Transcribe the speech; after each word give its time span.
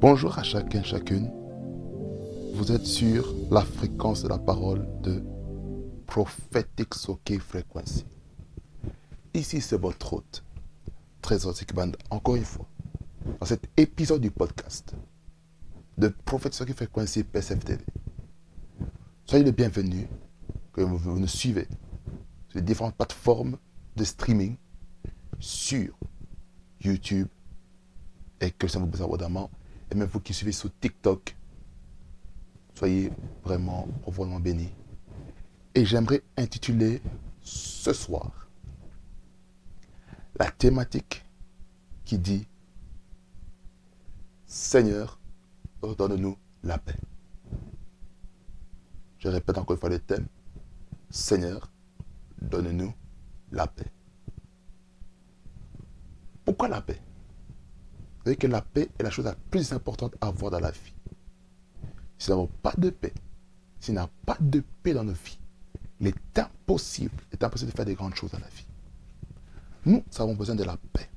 Bonjour 0.00 0.38
à 0.38 0.44
chacun, 0.44 0.84
chacune. 0.84 1.32
Vous 2.54 2.70
êtes 2.70 2.86
sur 2.86 3.34
la 3.50 3.62
fréquence 3.62 4.22
de 4.22 4.28
la 4.28 4.38
parole 4.38 4.86
de 5.02 5.20
Prophetic 6.06 6.94
Soke 6.94 7.36
Frequency. 7.40 8.06
Ici, 9.34 9.60
c'est 9.60 9.76
votre 9.76 10.14
hôte, 10.14 10.44
Trésor 11.20 11.54
Band, 11.74 11.90
encore 12.10 12.36
une 12.36 12.44
fois, 12.44 12.68
dans 13.40 13.46
cet 13.46 13.68
épisode 13.76 14.20
du 14.20 14.30
podcast 14.30 14.94
de 15.98 16.08
Prophetic 16.08 16.54
Soke 16.54 16.72
Frequency 16.74 17.24
PSF 17.24 17.64
TV. 17.64 17.84
Soyez 19.24 19.44
les 19.44 19.52
bienvenus, 19.52 20.06
que 20.72 20.80
vous 20.80 21.18
nous 21.18 21.26
suivez 21.26 21.66
sur 22.48 22.58
les 22.58 22.62
différentes 22.62 22.94
plateformes 22.94 23.58
de 23.96 24.04
streaming 24.04 24.56
sur 25.40 25.98
YouTube 26.80 27.26
et 28.40 28.52
que 28.52 28.68
ça 28.68 28.78
vous 28.78 28.86
besoin 28.86 29.06
abondamment 29.06 29.50
et 29.90 29.96
même 29.96 30.06
vous 30.06 30.20
qui 30.20 30.32
suivez 30.32 30.52
sur 30.52 30.70
TikTok, 30.78 31.34
soyez 32.74 33.10
vraiment 33.42 33.88
profondément 34.02 34.38
bénis. 34.38 34.72
Et 35.74 35.84
j'aimerais 35.84 36.22
intituler 36.36 37.02
ce 37.40 37.92
soir 37.92 38.48
la 40.38 40.48
thématique 40.52 41.24
qui 42.04 42.18
dit 42.18 42.46
Seigneur, 44.46 45.18
donne-nous 45.82 46.36
la 46.62 46.78
paix. 46.78 46.98
Je 49.18 49.28
répète 49.28 49.58
encore 49.58 49.74
une 49.74 49.80
fois 49.80 49.90
le 49.90 49.98
thème. 49.98 50.26
Seigneur, 51.10 51.70
donne-nous 52.40 52.92
la 53.52 53.66
paix. 53.66 53.90
Pourquoi 56.44 56.68
la 56.68 56.80
paix? 56.80 57.00
Savez 58.24 58.36
que 58.36 58.46
la 58.46 58.62
paix 58.62 58.88
est 58.98 59.02
la 59.02 59.10
chose 59.10 59.24
la 59.24 59.34
plus 59.34 59.72
importante 59.72 60.14
à 60.20 60.28
avoir 60.28 60.50
dans 60.50 60.60
la 60.60 60.70
vie. 60.70 60.94
Si 62.18 62.30
nous 62.30 62.36
n'avons 62.36 62.50
pas 62.62 62.74
de 62.76 62.90
paix, 62.90 63.12
s'il 63.80 63.94
n'y 63.94 64.00
a 64.00 64.08
pas 64.26 64.36
de 64.40 64.62
paix 64.82 64.92
dans 64.92 65.04
nos 65.04 65.12
vies, 65.12 65.38
il 66.00 66.08
est 66.08 66.38
impossible, 66.38 67.14
il 67.30 67.34
est 67.34 67.44
impossible 67.44 67.70
de 67.70 67.76
faire 67.76 67.86
des 67.86 67.94
grandes 67.94 68.14
choses 68.14 68.30
dans 68.30 68.38
la 68.38 68.48
vie. 68.48 68.66
Nous 69.86 70.02
avons 70.18 70.34
besoin 70.34 70.54
de 70.54 70.64
la 70.64 70.76
paix. 70.92 71.08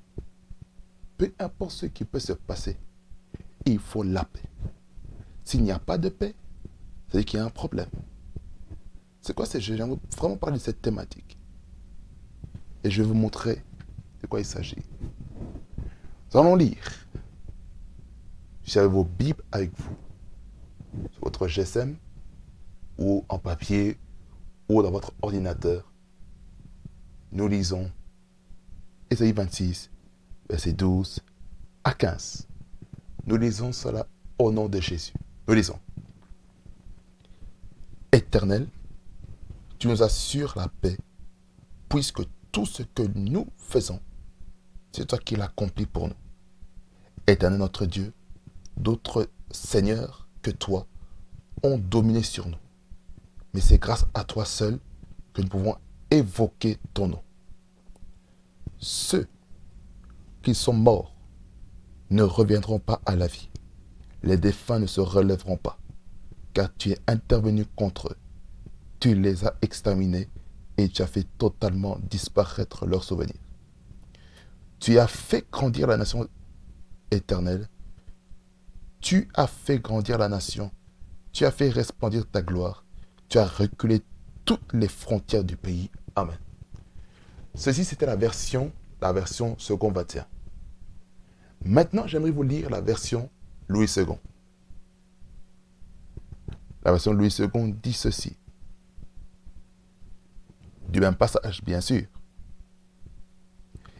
Peu 1.18 1.34
importe 1.40 1.72
ce 1.72 1.86
qui 1.88 2.06
peut 2.06 2.20
se 2.20 2.34
passer, 2.34 2.78
il 3.66 3.80
faut 3.80 4.03
la 4.03 4.23
paix. 4.23 4.51
S'il 5.44 5.64
n'y 5.64 5.72
a 5.72 5.80
pas 5.80 5.97
de 5.97 6.09
paix, 6.09 6.36
c'est 7.09 7.23
qu'il 7.23 7.39
y 7.39 7.42
a 7.42 7.45
un 7.45 7.50
problème. 7.50 7.89
C'est 9.22 9.34
quoi 9.34 9.45
J'aimerais 9.45 9.97
vraiment 10.17 10.38
parler 10.38 10.58
de 10.58 10.64
cette 10.64 10.81
thématique. 10.81 11.38
Et 12.84 12.89
je 12.89 13.02
vais 13.02 13.08
vous 13.08 13.14
montrer 13.14 13.64
de 14.22 14.28
quoi 14.28 14.39
il 14.39 14.45
s'agit. 14.45 14.81
Nous 16.34 16.39
allons 16.39 16.56
lire. 16.56 17.08
Si 18.64 18.73
vous 18.73 18.78
avez 18.80 18.88
vos 18.88 19.03
Bibles 19.03 19.44
avec 19.52 19.72
vous, 19.78 19.95
sur 21.12 21.23
votre 21.23 21.47
GSM, 21.47 21.95
ou 22.97 23.25
en 23.30 23.38
papier, 23.38 23.97
ou 24.69 24.81
dans 24.81 24.92
votre 24.92 25.14
ordinateur, 25.22 25.92
nous 27.31 27.47
lisons 27.47 27.92
Ésaïe 29.09 29.34
26, 29.34 29.89
verset 30.50 30.73
12 30.73 31.19
à 31.84 31.94
15. 31.94 32.47
Nous 33.25 33.38
lisons 33.38 33.72
cela 33.72 34.08
au 34.38 34.52
nom 34.52 34.67
de 34.67 34.80
Jésus. 34.80 35.14
Lisons. 35.54 35.80
Éternel, 38.12 38.68
tu 39.80 39.88
nous 39.88 40.03
assures 40.03 40.53
la 40.56 40.68
paix, 40.68 40.98
puisque 41.90 42.22
tout 42.52 42.66
ce 42.66 42.84
que 42.84 43.03
nous 43.16 43.48
faisons, 43.58 44.00
c'est 44.92 45.08
toi 45.08 45.18
qui 45.18 45.36
l'accomplis 45.36 45.86
pour 45.86 46.08
nous. 46.08 46.16
Éternel 47.28 47.59
notre 47.59 47.86
Dieu, 47.86 48.14
d'autres 48.78 49.30
seigneurs 49.52 50.28
que 50.42 50.52
toi 50.52 50.86
ont 51.64 51.78
dominé 51.78 52.24
sur 52.24 52.48
nous. 52.48 52.58
Mais 53.54 53.62
c'est 53.62 53.78
grâce 53.78 54.06
à 54.14 54.24
toi 54.24 54.46
seul 54.46 54.80
que 55.34 55.42
nous 55.42 55.48
pouvons 55.48 55.75
évoquer 56.09 56.78
ton 56.94 57.08
nom. 57.08 57.24
Ceux 58.80 59.28
qui 60.42 60.56
sont 60.56 60.74
morts 60.74 61.14
ne 62.09 62.24
reviendront 62.24 62.80
pas 62.80 63.02
à 63.06 63.16
la 63.16 63.28
vie. 63.28 63.50
Les 64.24 64.38
défunts 64.38 64.80
ne 64.80 64.88
se 64.88 65.02
relèveront 65.02 65.58
pas, 65.58 65.78
car 66.54 66.74
tu 66.76 66.92
es 66.92 67.00
intervenu 67.08 67.66
contre 67.66 68.09
eux. 68.09 68.18
Tu 69.00 69.16
les 69.16 69.46
as 69.46 69.56
exterminés 69.62 70.30
et 70.78 70.90
tu 70.90 71.02
as 71.02 71.08
fait 71.08 71.26
totalement 71.38 71.98
disparaître 72.09 72.86
leurs 72.86 73.04
souvenirs. 73.04 73.42
Tu 74.80 75.00
as 75.00 75.08
fait 75.08 75.46
grandir 75.52 75.88
la 75.88 75.98
nation 75.98 76.28
éternelle. 77.12 77.68
Tu 79.00 79.28
as 79.34 79.48
fait 79.48 79.80
grandir 79.80 80.18
la 80.18 80.30
nation. 80.30 80.72
Tu 81.31 81.46
as 81.46 81.52
fait 81.52 81.70
resplendir 81.70 82.28
ta 82.28 82.42
gloire. 82.42 82.84
Tu 83.30 83.38
as 83.38 83.46
reculé 83.46 84.02
toutes 84.46 84.74
les 84.74 84.88
frontières 84.88 85.44
du 85.44 85.56
pays. 85.56 85.90
Amen. 86.16 86.38
Ceci, 87.56 87.86
c'était 87.86 88.06
la 88.06 88.16
version, 88.16 88.72
la 89.02 89.14
version 89.14 89.56
second 89.58 89.92
21. 89.92 90.26
Maintenant, 91.66 92.08
j'aimerais 92.08 92.31
vous 92.31 92.44
lire 92.44 92.70
la 92.70 92.81
version 92.81 93.30
Louis 93.72 93.92
II. 93.96 94.06
La 96.84 96.92
version 96.92 97.14
Louis 97.14 97.34
II 97.40 97.74
dit 97.82 97.94
ceci. 97.94 98.36
Du 100.90 101.00
même 101.00 101.16
passage, 101.16 101.64
bien 101.64 101.80
sûr. 101.80 102.04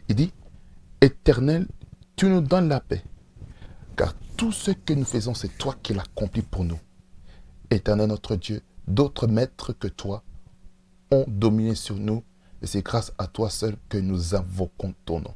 Il 0.08 0.14
dit, 0.14 0.32
Éternel, 1.00 1.66
tu 2.16 2.26
nous 2.26 2.42
donnes 2.42 2.68
la 2.68 2.80
paix. 2.80 3.02
Car 3.96 4.14
tout 4.36 4.52
ce 4.52 4.72
que 4.72 4.92
nous 4.92 5.04
faisons, 5.04 5.32
c'est 5.32 5.56
toi 5.56 5.74
qui 5.82 5.94
l'accomplis 5.94 6.42
pour 6.42 6.64
nous. 6.64 6.78
Éternel 7.70 8.08
notre 8.08 8.36
Dieu, 8.36 8.60
d'autres 8.86 9.26
maîtres 9.26 9.72
que 9.72 9.88
toi 9.88 10.22
ont 11.10 11.24
dominé 11.26 11.74
sur 11.74 11.96
nous, 11.96 12.22
et 12.60 12.66
c'est 12.66 12.82
grâce 12.82 13.12
à 13.16 13.26
toi 13.26 13.48
seul 13.48 13.76
que 13.88 13.96
nous 13.96 14.34
invoquons 14.34 14.94
ton 15.06 15.20
nom. 15.20 15.34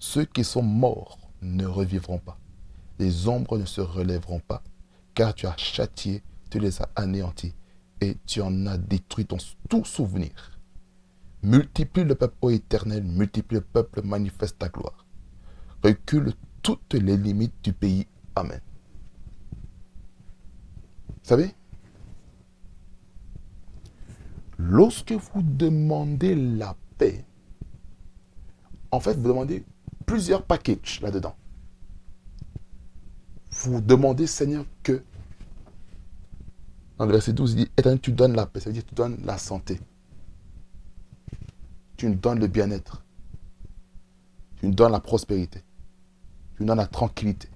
Ceux 0.00 0.24
qui 0.24 0.42
sont 0.42 0.62
morts 0.62 1.18
ne 1.40 1.66
revivront 1.66 2.18
pas. 2.18 2.38
Les 3.02 3.26
ombres 3.26 3.58
ne 3.58 3.64
se 3.64 3.80
relèveront 3.80 4.38
pas, 4.38 4.62
car 5.12 5.34
tu 5.34 5.48
as 5.48 5.56
châtié, 5.56 6.22
tu 6.50 6.60
les 6.60 6.80
as 6.80 6.88
anéantis, 6.94 7.52
et 8.00 8.16
tu 8.26 8.40
en 8.40 8.64
as 8.68 8.78
détruit 8.78 9.26
ton 9.26 9.38
tout 9.68 9.84
souvenir. 9.84 10.30
Multiplie 11.42 12.04
le 12.04 12.14
peuple, 12.14 12.36
ô 12.42 12.50
éternel, 12.50 13.02
multiplie 13.02 13.56
le 13.56 13.60
peuple, 13.60 14.02
manifeste 14.02 14.56
ta 14.60 14.68
gloire. 14.68 15.04
Recule 15.82 16.32
toutes 16.62 16.94
les 16.94 17.16
limites 17.16 17.56
du 17.64 17.72
pays. 17.72 18.06
Amen. 18.36 18.60
Vous 21.08 21.24
savez, 21.24 21.56
lorsque 24.58 25.10
vous 25.10 25.42
demandez 25.42 26.36
la 26.36 26.76
paix, 26.98 27.24
en 28.92 29.00
fait, 29.00 29.14
vous 29.14 29.26
demandez 29.26 29.64
plusieurs 30.06 30.44
packages 30.44 31.00
là-dedans. 31.00 31.34
Vous 33.52 33.80
demandez, 33.80 34.26
Seigneur, 34.26 34.64
que, 34.82 35.04
dans 36.98 37.06
le 37.06 37.12
verset 37.12 37.32
12, 37.32 37.52
il 37.52 37.56
dit, 37.56 37.70
Éternel, 37.76 38.00
tu 38.00 38.12
donnes 38.12 38.34
la 38.34 38.46
paix, 38.46 38.60
ça 38.60 38.70
veut 38.70 38.74
dire 38.74 38.84
tu 38.84 38.94
donnes 38.94 39.18
la 39.24 39.38
santé. 39.38 39.80
Tu 41.96 42.08
nous 42.08 42.14
donnes 42.14 42.40
le 42.40 42.48
bien-être. 42.48 43.04
Tu 44.56 44.66
nous 44.66 44.74
donnes 44.74 44.92
la 44.92 45.00
prospérité. 45.00 45.62
Tu 46.56 46.62
nous 46.62 46.66
donnes 46.66 46.78
la 46.78 46.86
tranquillité. 46.86 47.48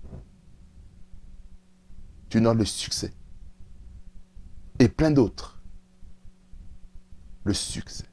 Tu 2.29 2.39
nous 2.39 2.45
donnes 2.45 2.59
le 2.59 2.65
succès. 2.65 3.13
Et 4.79 4.89
plein 4.89 5.11
d'autres. 5.11 5.61
Le 7.45 7.55
succès. 7.55 8.05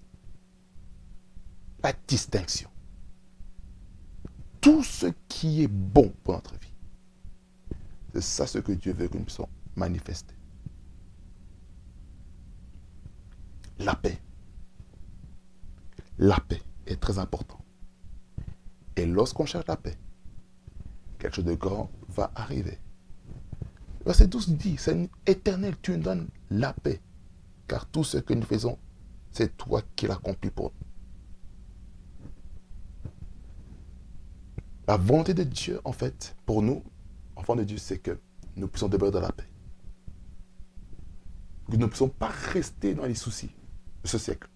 La 1.83 1.93
distinction. 2.07 2.69
Tout 4.61 4.83
ce 4.83 5.07
qui 5.27 5.63
est 5.63 5.67
bon 5.67 6.13
pour 6.23 6.35
notre 6.35 6.55
vie. 6.55 6.72
C'est 8.13 8.21
ça 8.21 8.45
ce 8.45 8.59
que 8.59 8.71
Dieu 8.71 8.93
veut 8.93 9.07
que 9.07 9.17
nous 9.17 9.23
puissions 9.23 9.49
manifester. 9.75 10.35
La 13.79 13.95
paix. 13.95 14.21
La 16.19 16.39
paix 16.39 16.61
est 16.85 16.99
très 16.99 17.17
important. 17.17 17.59
Et 18.95 19.07
lorsqu'on 19.07 19.47
cherche 19.47 19.65
la 19.65 19.77
paix, 19.77 19.97
quelque 21.17 21.35
chose 21.35 21.45
de 21.45 21.55
grand 21.55 21.89
va 22.09 22.31
arriver. 22.35 22.77
Verset 24.05 24.27
12 24.27 24.49
dit, 24.57 24.77
c'est 24.77 25.09
éternel, 25.25 25.75
tu 25.81 25.93
nous 25.93 26.03
donnes 26.03 26.27
la 26.51 26.73
paix, 26.73 27.01
car 27.67 27.87
tout 27.87 28.03
ce 28.03 28.17
que 28.17 28.35
nous 28.35 28.45
faisons, 28.45 28.77
c'est 29.31 29.57
toi 29.57 29.81
qui 29.95 30.05
l'accomplis 30.05 30.51
pour 30.51 30.65
nous. 30.65 30.87
La 34.87 34.97
volonté 34.97 35.33
de 35.33 35.43
Dieu, 35.43 35.79
en 35.85 35.93
fait, 35.93 36.35
pour 36.45 36.61
nous, 36.61 36.83
enfants 37.43 37.55
de 37.57 37.63
Dieu, 37.65 37.77
c'est 37.77 37.97
que 37.99 38.17
nous 38.55 38.67
puissions 38.69 38.87
demeurer 38.87 39.11
dans 39.11 39.19
la 39.19 39.31
paix. 39.31 39.47
Nous 41.67 41.77
ne 41.77 41.85
pouvons 41.87 42.07
pas 42.07 42.29
rester 42.29 42.93
dans 42.93 43.05
les 43.05 43.15
soucis 43.15 43.51
de 44.01 44.07
ce 44.07 44.17
siècle. 44.17 44.49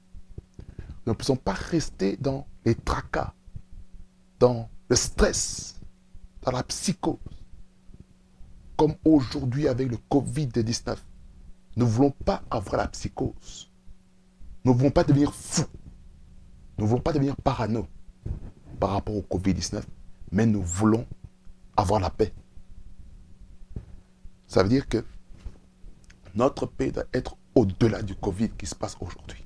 Nous 1.06 1.12
ne 1.12 1.18
pouvons 1.18 1.36
pas 1.36 1.54
rester 1.54 2.16
dans 2.16 2.48
les 2.63 2.75
tracas, 2.75 3.34
dans 4.39 4.69
le 4.89 4.95
stress, 4.95 5.81
dans 6.42 6.51
la 6.51 6.63
psychose. 6.63 7.18
Comme 8.78 8.95
aujourd'hui 9.04 9.68
avec 9.68 9.90
le 9.90 9.98
Covid-19. 10.10 10.95
Nous 11.75 11.86
ne 11.86 11.92
voulons 11.92 12.12
pas 12.12 12.42
avoir 12.50 12.78
la 12.78 12.88
psychose. 12.88 13.69
Nous 14.63 14.74
ne 14.74 14.78
voulons 14.78 14.92
pas 14.92 15.04
devenir 15.04 15.33
fous. 15.33 15.66
Nous 16.78 16.86
ne 16.86 16.90
voulons 16.90 17.01
pas 17.01 17.12
devenir 17.12 17.36
parano 17.36 17.88
par 18.80 18.92
rapport 18.92 19.16
au 19.16 19.22
Covid-19, 19.22 19.81
mais 20.31 20.45
nous 20.45 20.62
voulons 20.62 21.06
avoir 21.75 22.00
la 22.00 22.10
paix. 22.10 22.33
Ça 24.47 24.63
veut 24.63 24.69
dire 24.69 24.88
que 24.88 25.03
notre 26.35 26.65
paix 26.65 26.91
doit 26.91 27.05
être 27.13 27.38
au-delà 27.55 28.01
du 28.01 28.15
Covid 28.15 28.49
qui 28.51 28.65
se 28.65 28.75
passe 28.75 28.95
aujourd'hui. 28.99 29.45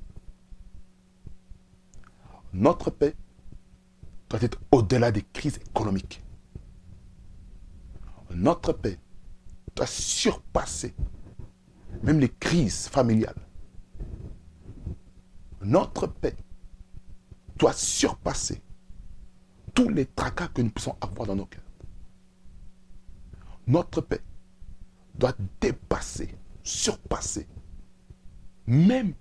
Notre 2.53 2.91
paix 2.91 3.15
doit 4.29 4.41
être 4.41 4.59
au-delà 4.71 5.11
des 5.11 5.23
crises 5.23 5.57
économiques. 5.57 6.23
Notre 8.29 8.73
paix 8.73 8.99
doit 9.75 9.87
surpasser 9.87 10.93
même 12.03 12.19
les 12.19 12.29
crises 12.29 12.87
familiales. 12.87 13.35
Notre 15.61 16.07
paix 16.07 16.35
doit 17.57 17.73
surpasser 17.73 18.61
tous 19.73 19.89
les 19.89 20.05
tracas 20.05 20.47
que 20.47 20.61
nous 20.61 20.71
puissions 20.71 20.95
avoir 21.01 21.27
dans 21.27 21.35
nos 21.35 21.45
cœurs. 21.45 21.61
Notre 23.67 24.01
paix 24.01 24.21
doit 25.15 25.35
dépasser, 25.59 26.35
surpasser 26.63 27.47
même 28.71 29.13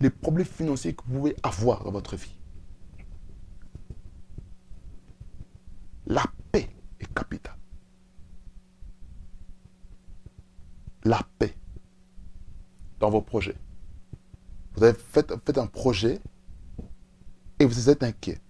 les 0.00 0.10
problèmes 0.10 0.46
financiers 0.46 0.94
que 0.94 1.02
vous 1.06 1.18
pouvez 1.18 1.36
avoir 1.42 1.84
dans 1.84 1.92
votre 1.92 2.16
vie. 2.16 2.36
La 6.06 6.24
paix 6.52 6.68
est 7.00 7.12
capitale. 7.14 7.56
La 11.04 11.20
paix 11.38 11.54
dans 12.98 13.10
vos 13.10 13.22
projets. 13.22 13.56
Vous 14.74 14.82
avez 14.82 14.98
fait, 14.98 15.30
un 15.30 15.66
projet 15.66 16.20
et 17.60 17.64
vous 17.64 17.88
êtes 17.88 18.02
inquiet. 18.02 18.40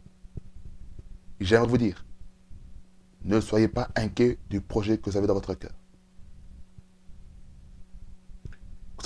J'aimerais 1.38 1.68
vous 1.68 1.78
dire, 1.78 2.06
ne 3.24 3.40
soyez 3.40 3.68
pas 3.68 3.88
inquiet 3.94 4.38
du 4.48 4.60
projet 4.60 4.96
que 4.96 5.10
vous 5.10 5.16
avez 5.16 5.26
dans 5.26 5.34
votre 5.34 5.54
cœur. 5.54 5.72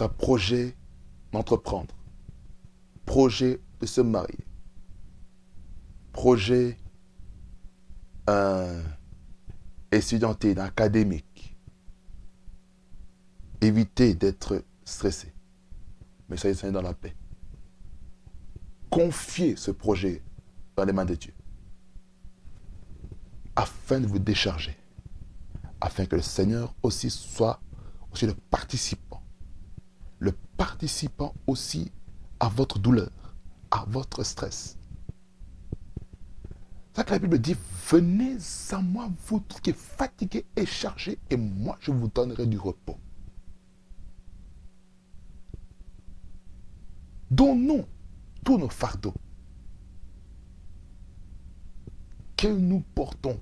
Un 0.00 0.08
projet 0.08 0.76
d'entreprendre, 1.32 1.92
projet 3.04 3.60
de 3.80 3.86
se 3.86 4.00
marier, 4.00 4.46
projet 6.12 6.78
euh, 8.30 8.80
étudiantin, 9.90 10.56
académique. 10.58 11.56
Évitez 13.60 14.14
d'être 14.14 14.62
stressé, 14.84 15.32
mais 16.28 16.36
soyez 16.36 16.54
dans 16.70 16.82
la 16.82 16.94
paix. 16.94 17.16
Confiez 18.90 19.56
ce 19.56 19.72
projet 19.72 20.22
dans 20.76 20.84
les 20.84 20.92
mains 20.92 21.06
de 21.06 21.16
Dieu. 21.16 21.34
Afin 23.56 23.98
de 23.98 24.06
vous 24.06 24.20
décharger, 24.20 24.76
afin 25.80 26.06
que 26.06 26.14
le 26.14 26.22
Seigneur 26.22 26.72
aussi 26.84 27.10
soit 27.10 27.60
aussi 28.12 28.26
le 28.26 28.34
participant, 28.34 29.22
le 30.18 30.32
participant 30.56 31.34
aussi 31.46 31.90
à 32.40 32.48
votre 32.48 32.78
douleur, 32.78 33.10
à 33.70 33.84
votre 33.88 34.22
stress. 34.22 34.76
C'est 36.92 37.04
que 37.04 37.12
la 37.12 37.18
Bible 37.20 37.38
dit, 37.38 37.56
venez 37.90 38.36
à 38.72 38.80
moi, 38.80 39.08
vous 39.26 39.40
qui 39.40 39.70
êtes 39.70 39.76
fatigués 39.76 40.44
et 40.56 40.66
chargés, 40.66 41.18
et 41.30 41.36
moi 41.36 41.76
je 41.80 41.92
vous 41.92 42.08
donnerai 42.08 42.46
du 42.46 42.58
repos. 42.58 42.98
Donnons 47.30 47.86
tous 48.44 48.58
nos 48.58 48.68
fardeaux 48.68 49.14
que 52.36 52.48
nous 52.48 52.80
portons 52.94 53.38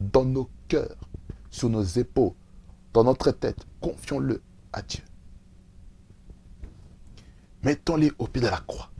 dans 0.00 0.24
nos 0.24 0.50
cœurs, 0.68 0.96
sur 1.50 1.70
nos 1.70 1.82
épaules, 1.82 2.34
dans 2.92 3.04
notre 3.04 3.30
tête. 3.30 3.66
Confions-le 3.80 4.42
à 4.72 4.82
Dieu. 4.82 5.02
Mettons-les 7.62 8.12
au 8.18 8.26
pied 8.26 8.42
de 8.42 8.48
la 8.48 8.58
croix, 8.58 8.90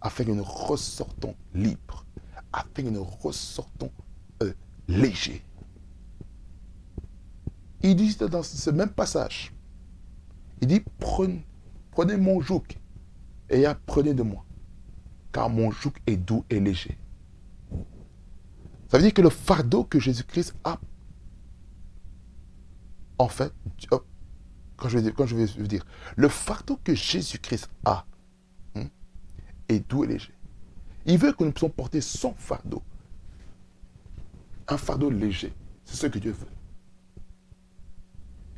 afin 0.00 0.24
que 0.24 0.30
nous 0.30 0.44
ressortons 0.44 1.34
libres, 1.54 2.06
afin 2.52 2.82
que 2.82 2.88
nous 2.88 3.04
ressortons 3.04 3.90
euh, 4.42 4.52
légers. 4.88 5.44
Il 7.82 7.96
dit 7.96 8.16
dans 8.16 8.42
ce 8.42 8.70
même 8.70 8.90
passage, 8.90 9.52
il 10.60 10.68
dit, 10.68 10.82
prenez, 10.98 11.44
mon 12.16 12.40
joug 12.40 12.62
et 13.50 13.66
apprenez 13.66 14.14
de 14.14 14.22
moi, 14.22 14.44
car 15.32 15.50
mon 15.50 15.70
joug 15.70 15.92
est 16.06 16.16
doux 16.16 16.44
et 16.48 16.60
léger. 16.60 16.96
Ça 18.88 18.98
veut 18.98 19.02
dire 19.02 19.12
que 19.12 19.22
le 19.22 19.30
fardeau 19.30 19.84
que 19.84 19.98
Jésus-Christ 19.98 20.54
a, 20.64 20.78
en 23.18 23.28
fait, 23.28 23.52
quand 24.82 24.88
je 24.88 24.98
quand 25.10 25.26
je 25.26 25.36
vais 25.36 25.68
dire 25.68 25.86
le 26.16 26.28
fardeau 26.28 26.78
que 26.82 26.94
Jésus-Christ 26.94 27.70
a 27.84 28.04
hein, 28.74 28.88
est 29.68 29.88
doux 29.88 30.04
et 30.04 30.08
léger. 30.08 30.34
Il 31.06 31.18
veut 31.18 31.32
que 31.32 31.44
nous 31.44 31.52
puissions 31.52 31.70
porter 31.70 32.00
son 32.00 32.34
fardeau. 32.34 32.82
Un 34.68 34.76
fardeau 34.76 35.10
léger. 35.10 35.52
C'est 35.84 35.96
ce 35.96 36.06
que 36.06 36.18
Dieu 36.18 36.32
veut. 36.32 36.46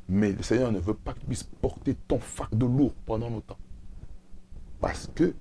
Mais 0.08 0.32
le 0.32 0.42
Seigneur 0.42 0.70
ne 0.70 0.78
veut 0.78 0.94
pas 0.94 1.14
que 1.14 1.20
tu 1.20 1.26
puisses 1.26 1.42
porter 1.42 1.94
ton 1.94 2.18
fardeau 2.18 2.68
lourd 2.68 2.94
pendant 3.06 3.30
longtemps. 3.30 3.58
Parce 4.80 5.10
que 5.14 5.34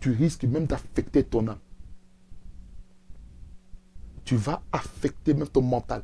tu 0.00 0.12
risques 0.12 0.44
même 0.44 0.66
d'affecter 0.66 1.24
ton 1.24 1.48
âme 1.48 1.58
tu 4.26 4.34
vas 4.36 4.60
affecter 4.72 5.32
même 5.32 5.48
ton 5.48 5.62
mental. 5.62 6.02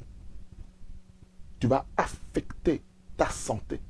Tu 1.58 1.66
vas 1.66 1.84
affecter 1.96 2.80
ta 3.16 3.28
santé. 3.28 3.80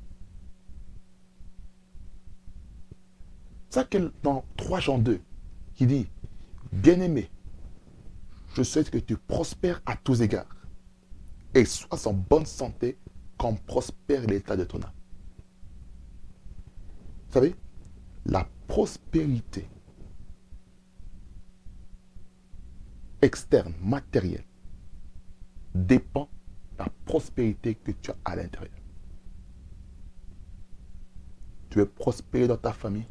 Ça 3.73 3.83
que 3.83 4.13
dans 4.21 4.45
3 4.57 4.81
Jean 4.81 4.99
2, 4.99 5.19
qui 5.73 5.87
dit, 5.87 6.07
bien-aimé, 6.71 7.31
je 8.53 8.61
souhaite 8.61 8.91
que 8.91 8.99
tu 8.99 9.17
prospères 9.17 9.81
à 9.87 9.95
tous 9.95 10.21
égards 10.21 10.67
et 11.55 11.65
sois 11.65 12.07
en 12.07 12.13
bonne 12.13 12.45
santé 12.45 12.99
quand 13.35 13.59
prospère 13.65 14.27
l'état 14.27 14.55
de 14.55 14.63
ton 14.63 14.77
âme. 14.83 14.91
Vous 17.25 17.33
savez, 17.33 17.55
la 18.27 18.47
prospérité 18.67 19.67
externe, 23.23 23.73
matériel, 23.81 24.45
dépend 25.73 26.29
de 26.73 26.77
la 26.83 26.89
prospérité 27.05 27.73
que 27.73 27.89
tu 27.89 28.11
as 28.11 28.17
à 28.23 28.35
l'intérieur. 28.35 28.77
Tu 31.71 31.79
veux 31.79 31.89
prospérer 31.89 32.47
dans 32.47 32.57
ta 32.57 32.71
famille. 32.71 33.07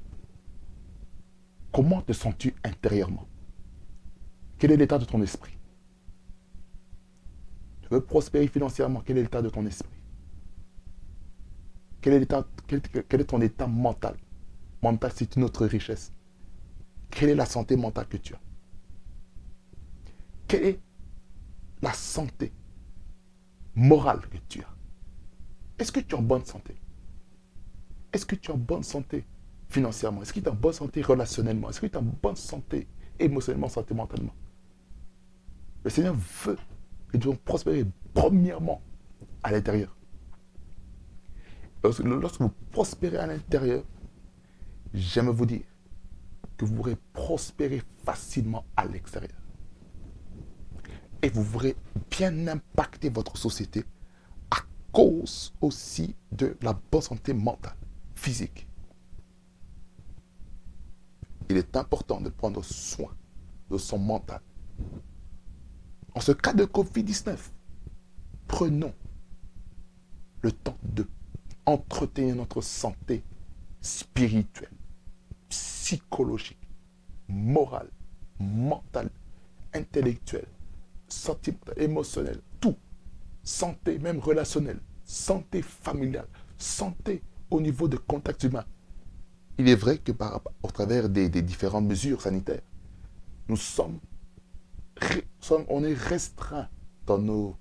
Comment 1.72 2.02
te 2.02 2.12
sens-tu 2.12 2.54
intérieurement? 2.64 3.26
Quel 4.58 4.72
est 4.72 4.76
l'état 4.76 4.98
de 4.98 5.04
ton 5.04 5.22
esprit? 5.22 5.56
Tu 7.80 7.88
veux 7.88 8.04
prospérer 8.04 8.46
financièrement? 8.46 9.02
Quel 9.04 9.18
est 9.18 9.22
l'état 9.22 9.42
de 9.42 9.48
ton 9.48 9.64
esprit? 9.66 9.88
Quel 12.02 12.14
est, 12.14 13.24
ton 13.24 13.40
état 13.40 13.66
mental? 13.66 14.16
Mental, 14.82 15.12
c'est 15.14 15.36
une 15.36 15.44
autre 15.44 15.64
richesse. 15.66 16.12
Quelle 17.10 17.30
est 17.30 17.34
la 17.34 17.46
santé 17.46 17.76
mentale 17.76 18.08
que 18.08 18.16
tu 18.16 18.34
as? 18.34 18.40
Quelle 20.48 20.64
est 20.64 20.80
la 21.80 21.92
santé 21.92 22.52
morale 23.74 24.20
que 24.28 24.38
tu 24.48 24.60
as? 24.62 24.74
Est-ce 25.78 25.92
que 25.92 26.00
tu 26.00 26.14
es 26.14 26.18
en 26.18 26.22
bonne 26.22 26.44
santé? 26.44 26.76
Est-ce 28.12 28.26
que 28.26 28.34
tu 28.34 28.50
es 28.50 28.54
en 28.54 28.58
bonne 28.58 28.82
santé? 28.82 29.24
Financièrement? 29.72 30.22
Est-ce 30.22 30.32
que 30.32 30.40
tu 30.40 30.46
es 30.46 30.50
en 30.50 30.54
bonne 30.54 30.72
santé 30.72 31.00
relationnellement? 31.02 31.70
Est-ce 31.70 31.80
que 31.80 31.86
tu 31.86 31.94
es 31.94 31.96
en 31.96 32.02
bonne 32.02 32.36
santé 32.36 32.86
émotionnellement, 33.18 33.68
sentimentalement 33.68 34.34
Le 35.82 35.90
Seigneur 35.90 36.14
veut 36.44 36.58
que 37.08 37.16
nous 37.16 37.34
prospérer 37.34 37.86
premièrement 38.12 38.82
à 39.42 39.50
l'intérieur. 39.50 39.96
Lorsque 41.82 42.40
vous 42.40 42.52
prospérez 42.70 43.16
à 43.16 43.26
l'intérieur, 43.26 43.82
j'aime 44.94 45.30
vous 45.30 45.46
dire 45.46 45.62
que 46.56 46.64
vous 46.64 46.74
pourrez 46.74 46.96
prospérer 47.12 47.82
facilement 48.04 48.64
à 48.76 48.84
l'extérieur 48.84 49.36
et 51.22 51.30
vous 51.30 51.44
pourrez 51.44 51.76
bien 52.10 52.46
impacter 52.46 53.08
votre 53.08 53.36
société 53.36 53.84
à 54.50 54.58
cause 54.92 55.54
aussi 55.60 56.14
de 56.30 56.56
la 56.62 56.78
bonne 56.90 57.00
santé 57.00 57.32
mentale. 57.32 57.74
physique. 58.14 58.68
Il 61.52 61.58
est 61.58 61.76
important 61.76 62.18
de 62.18 62.30
prendre 62.30 62.64
soin 62.64 63.14
de 63.70 63.76
son 63.76 63.98
mental. 63.98 64.40
En 66.14 66.20
ce 66.22 66.32
cas 66.32 66.54
de 66.54 66.64
Covid-19, 66.64 67.36
prenons 68.48 68.94
le 70.40 70.50
temps 70.50 70.78
de 70.82 71.06
entretenir 71.66 72.36
notre 72.36 72.62
santé 72.62 73.22
spirituelle, 73.82 74.72
psychologique, 75.50 76.70
morale, 77.28 77.90
mentale, 78.40 79.10
intellectuelle, 79.74 80.48
sentimentale, 81.06 81.82
émotionnelle, 81.82 82.40
tout. 82.60 82.78
Santé 83.42 83.98
même 83.98 84.20
relationnelle, 84.20 84.80
santé 85.04 85.60
familiale, 85.60 86.28
santé 86.56 87.22
au 87.50 87.60
niveau 87.60 87.88
de 87.88 87.98
contact 87.98 88.42
humain. 88.42 88.64
Il 89.62 89.68
est 89.68 89.76
vrai 89.76 89.98
que 89.98 90.10
par, 90.10 90.42
au 90.64 90.70
travers 90.72 91.08
des, 91.08 91.28
différentes 91.28 91.84
mesures 91.84 92.20
sanitaires, 92.20 92.62
nous 93.46 93.56
sommes, 93.56 94.00
on 95.68 95.84
est 95.84 95.94
restreint 95.94 96.68
dans 97.06 97.18
nos, 97.18 97.56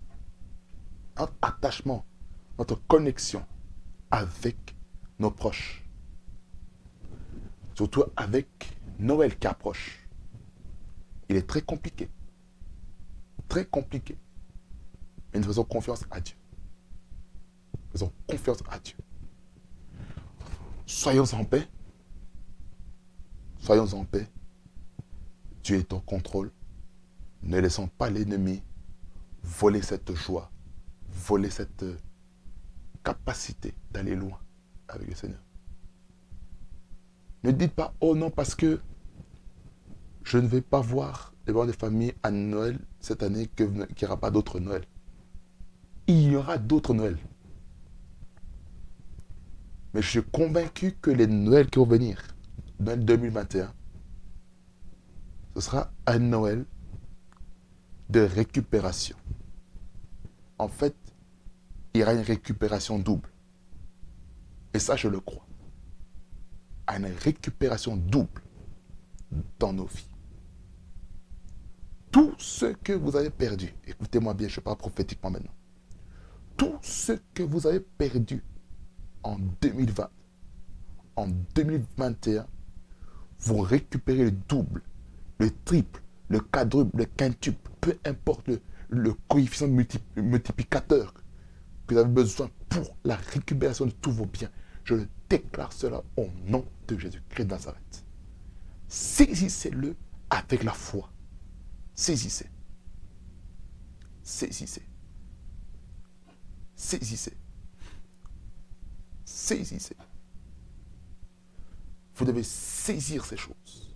notre 1.20 1.36
attachement, 1.43 2.03
notre 2.58 2.74
connexion 2.88 3.46
avec 4.10 4.75
nos 5.20 5.29
proches. 5.29 5.84
Surtout 7.75 8.05
avec 8.15 8.48
Noël 8.98 9.38
qui 9.38 9.46
approche. 9.46 10.10
Il 11.29 11.36
est 11.36 11.48
très 11.48 11.62
compliqué. 11.62 12.10
Très 13.48 13.65
compliqué. 13.65 14.17
Mais 15.31 15.39
nous 15.39 15.46
faisons 15.46 15.65
confiance 15.65 16.03
à 16.10 16.20
Dieu. 16.20 16.36
Faisons 17.91 18.12
confiance 18.27 18.63
à 18.72 18.79
Dieu. 18.79 18.96
Soyons 20.88 21.31
en 21.34 21.46
paix. 21.46 21.67
Soyons 23.62 23.94
en 23.94 24.06
paix. 24.06 24.27
Dieu 25.63 25.77
est 25.77 25.94
en 25.94 26.00
contrôle. 26.00 26.51
Ne 27.44 27.60
laissons 27.60 27.88
pas 27.88 28.10
l'ennemi 28.10 28.62
voler 29.44 29.82
cette 29.82 30.13
joie, 30.15 30.51
voler 31.10 31.50
cette 31.50 31.86
capacité 33.03 33.74
d'aller 33.91 34.15
loin 34.15 34.39
avec 34.88 35.08
le 35.08 35.15
Seigneur. 35.15 35.39
Ne 37.44 37.51
dites 37.51 37.74
pas, 37.74 37.94
oh 38.01 38.15
non, 38.15 38.30
parce 38.32 38.56
que 38.56 38.80
je 40.24 40.38
ne 40.38 40.48
vais 40.48 40.62
pas 40.62 40.82
voir 40.82 41.34
les 41.48 41.53
membres 41.53 41.68
de 41.68 41.72
famille 41.72 42.13
à 42.24 42.32
Noël 42.32 42.80
cette 43.00 43.24
année, 43.24 43.48
qu'il 43.48 43.72
n'y 43.72 43.86
aura 44.03 44.18
pas 44.18 44.32
d'autres 44.32 44.60
Noël. 44.60 44.86
Il 46.08 46.32
y 46.32 46.36
aura 46.36 46.58
d'autres 46.58 46.94
Noëls. 46.94 47.18
Mais 49.94 50.01
je 50.01 50.10
suis 50.10 50.24
convaincu 50.24 50.96
que 51.01 51.12
les 51.12 51.27
Noëls 51.27 51.70
qui 51.70 51.80
vont 51.80 51.86
venir, 51.86 52.24
Noël 52.81 53.05
2021, 53.05 53.73
ce 55.55 55.61
sera 55.61 55.91
un 56.07 56.17
Noël 56.17 56.65
de 58.09 58.21
récupération. 58.21 59.15
En 60.57 60.67
fait, 60.67 60.95
il 61.93 62.00
y 62.00 62.03
aura 62.03 62.13
une 62.13 62.21
récupération 62.21 62.97
double. 62.97 63.29
Et 64.73 64.79
ça, 64.79 64.95
je 64.95 65.07
le 65.07 65.19
crois. 65.19 65.45
Une 66.88 67.05
récupération 67.05 67.95
double 67.95 68.41
dans 69.59 69.73
nos 69.73 69.85
vies. 69.85 70.09
Tout 72.11 72.33
ce 72.39 72.65
que 72.65 72.93
vous 72.93 73.15
avez 73.15 73.29
perdu, 73.29 73.73
écoutez-moi 73.85 74.33
bien, 74.33 74.47
je 74.47 74.59
parle 74.59 74.77
prophétiquement 74.77 75.29
maintenant. 75.29 75.53
Tout 76.57 76.77
ce 76.81 77.13
que 77.33 77.43
vous 77.43 77.67
avez 77.67 77.79
perdu 77.79 78.43
en 79.23 79.38
2020, 79.61 80.09
en 81.15 81.27
2021, 81.55 82.47
vous 83.41 83.62
récupérez 83.62 84.25
le 84.25 84.31
double, 84.31 84.81
le 85.39 85.51
triple, 85.65 86.01
le 86.29 86.39
quadruple, 86.39 86.98
le 86.98 87.05
quintuple, 87.05 87.71
peu 87.81 87.98
importe 88.05 88.50
le, 88.89 89.13
coefficient 89.27 89.67
multiplicateur 90.15 91.13
que 91.88 91.93
vous 91.93 92.00
avez 92.00 92.10
besoin 92.10 92.50
pour 92.69 92.95
la 93.03 93.15
récupération 93.15 93.86
de 93.86 93.91
tous 93.91 94.12
vos 94.12 94.25
biens. 94.25 94.51
Je 94.83 94.95
le 94.95 95.07
déclare 95.29 95.74
cela 95.74 96.03
au 96.17 96.27
nom 96.45 96.65
de 96.88 96.98
Jésus-Christ 96.98 97.45
de 97.45 97.50
Nazareth. 97.50 98.05
Saisissez-le 98.88 99.95
avec 100.29 100.63
la 100.63 100.74
foi. 100.74 101.10
Saisissez. 101.93 102.50
Saisissez. 104.24 104.83
Saisissez 106.75 107.33
saisissez. 109.31 109.95
Vous 112.15 112.25
devez 112.25 112.44
saisir 112.44 113.25
ces 113.25 113.38
choses. 113.38 113.96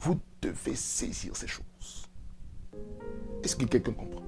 Vous 0.00 0.18
devez 0.40 0.74
saisir 0.74 1.36
ces 1.36 1.46
choses. 1.46 2.08
Est-ce 3.42 3.56
que 3.56 3.64
quelqu'un 3.64 3.92
comprend? 3.92 4.22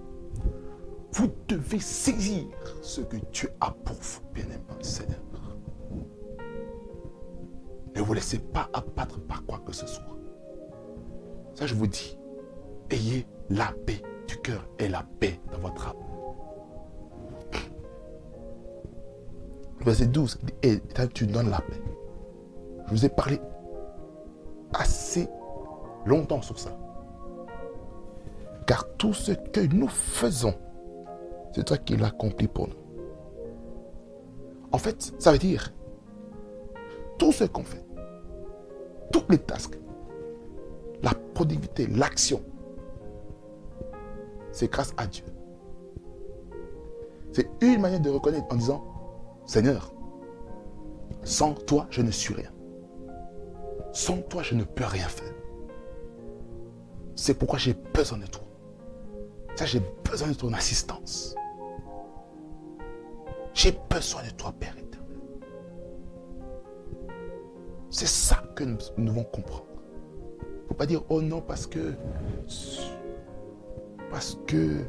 Vous 1.12 1.32
devez 1.48 1.80
saisir 1.80 2.46
ce 2.82 3.00
que 3.00 3.16
Dieu 3.32 3.50
a 3.60 3.70
pour 3.70 3.96
vous, 3.96 4.20
bien-aimé 4.32 4.62
Seigneur. 4.80 5.20
Ne 7.94 8.00
vous 8.02 8.12
laissez 8.12 8.38
pas 8.38 8.68
abattre 8.72 9.20
par 9.20 9.44
quoi 9.44 9.60
que 9.60 9.72
ce 9.72 9.86
soit. 9.86 10.18
Ça, 11.54 11.66
je 11.66 11.74
vous 11.74 11.86
dis, 11.86 12.18
ayez 12.90 13.26
la 13.50 13.72
paix 13.86 14.02
du 14.26 14.36
cœur 14.38 14.68
et 14.78 14.88
la 14.88 15.04
paix 15.20 15.40
dans 15.52 15.58
votre 15.58 15.88
âme. 15.88 15.96
verset 19.84 20.06
12, 20.06 20.38
et 20.62 20.80
tu 21.12 21.26
donnes 21.26 21.50
la 21.50 21.60
paix. 21.60 21.82
Je 22.86 22.90
vous 22.90 23.04
ai 23.04 23.08
parlé 23.08 23.40
assez 24.72 25.28
longtemps 26.04 26.42
sur 26.42 26.58
ça. 26.58 26.70
Car 28.66 28.86
tout 28.96 29.12
ce 29.12 29.32
que 29.32 29.60
nous 29.60 29.88
faisons, 29.88 30.54
c'est 31.52 31.64
toi 31.64 31.78
qui 31.78 31.96
l'accomplis 31.96 32.48
pour 32.48 32.68
nous. 32.68 32.74
En 34.72 34.78
fait, 34.78 35.14
ça 35.18 35.32
veut 35.32 35.38
dire, 35.38 35.72
tout 37.18 37.32
ce 37.32 37.44
qu'on 37.44 37.62
fait, 37.62 37.84
toutes 39.12 39.30
les 39.30 39.38
tasks, 39.38 39.78
la 41.02 41.12
productivité, 41.34 41.86
l'action, 41.86 42.42
c'est 44.50 44.70
grâce 44.70 44.94
à 44.96 45.06
Dieu. 45.06 45.24
C'est 47.32 47.48
une 47.60 47.80
manière 47.80 48.00
de 48.00 48.10
reconnaître 48.10 48.46
en 48.50 48.56
disant, 48.56 48.84
Seigneur, 49.46 49.92
sans 51.22 51.54
toi, 51.54 51.86
je 51.90 52.02
ne 52.02 52.10
suis 52.10 52.34
rien. 52.34 52.53
Sans 53.94 54.18
toi, 54.22 54.42
je 54.42 54.56
ne 54.56 54.64
peux 54.64 54.84
rien 54.84 55.06
faire. 55.06 55.32
C'est 57.14 57.38
pourquoi 57.38 57.60
j'ai 57.60 57.74
besoin 57.94 58.18
de 58.18 58.26
toi. 58.26 58.42
Ça, 59.54 59.66
j'ai 59.66 59.80
besoin 60.10 60.28
de 60.28 60.34
ton 60.34 60.52
assistance. 60.52 61.36
J'ai 63.54 63.72
besoin 63.88 64.24
de 64.24 64.30
toi, 64.30 64.52
Père 64.58 64.76
éternel. 64.76 65.20
C'est 67.88 68.08
ça 68.08 68.42
que 68.56 68.64
nous, 68.64 68.78
devons 68.98 69.22
comprendre. 69.22 69.64
Il 70.40 70.62
ne 70.62 70.68
faut 70.68 70.74
pas 70.74 70.86
dire, 70.86 71.02
oh 71.08 71.22
non, 71.22 71.40
parce 71.40 71.68
que... 71.68 71.94
Parce 74.10 74.38
que 74.46 74.84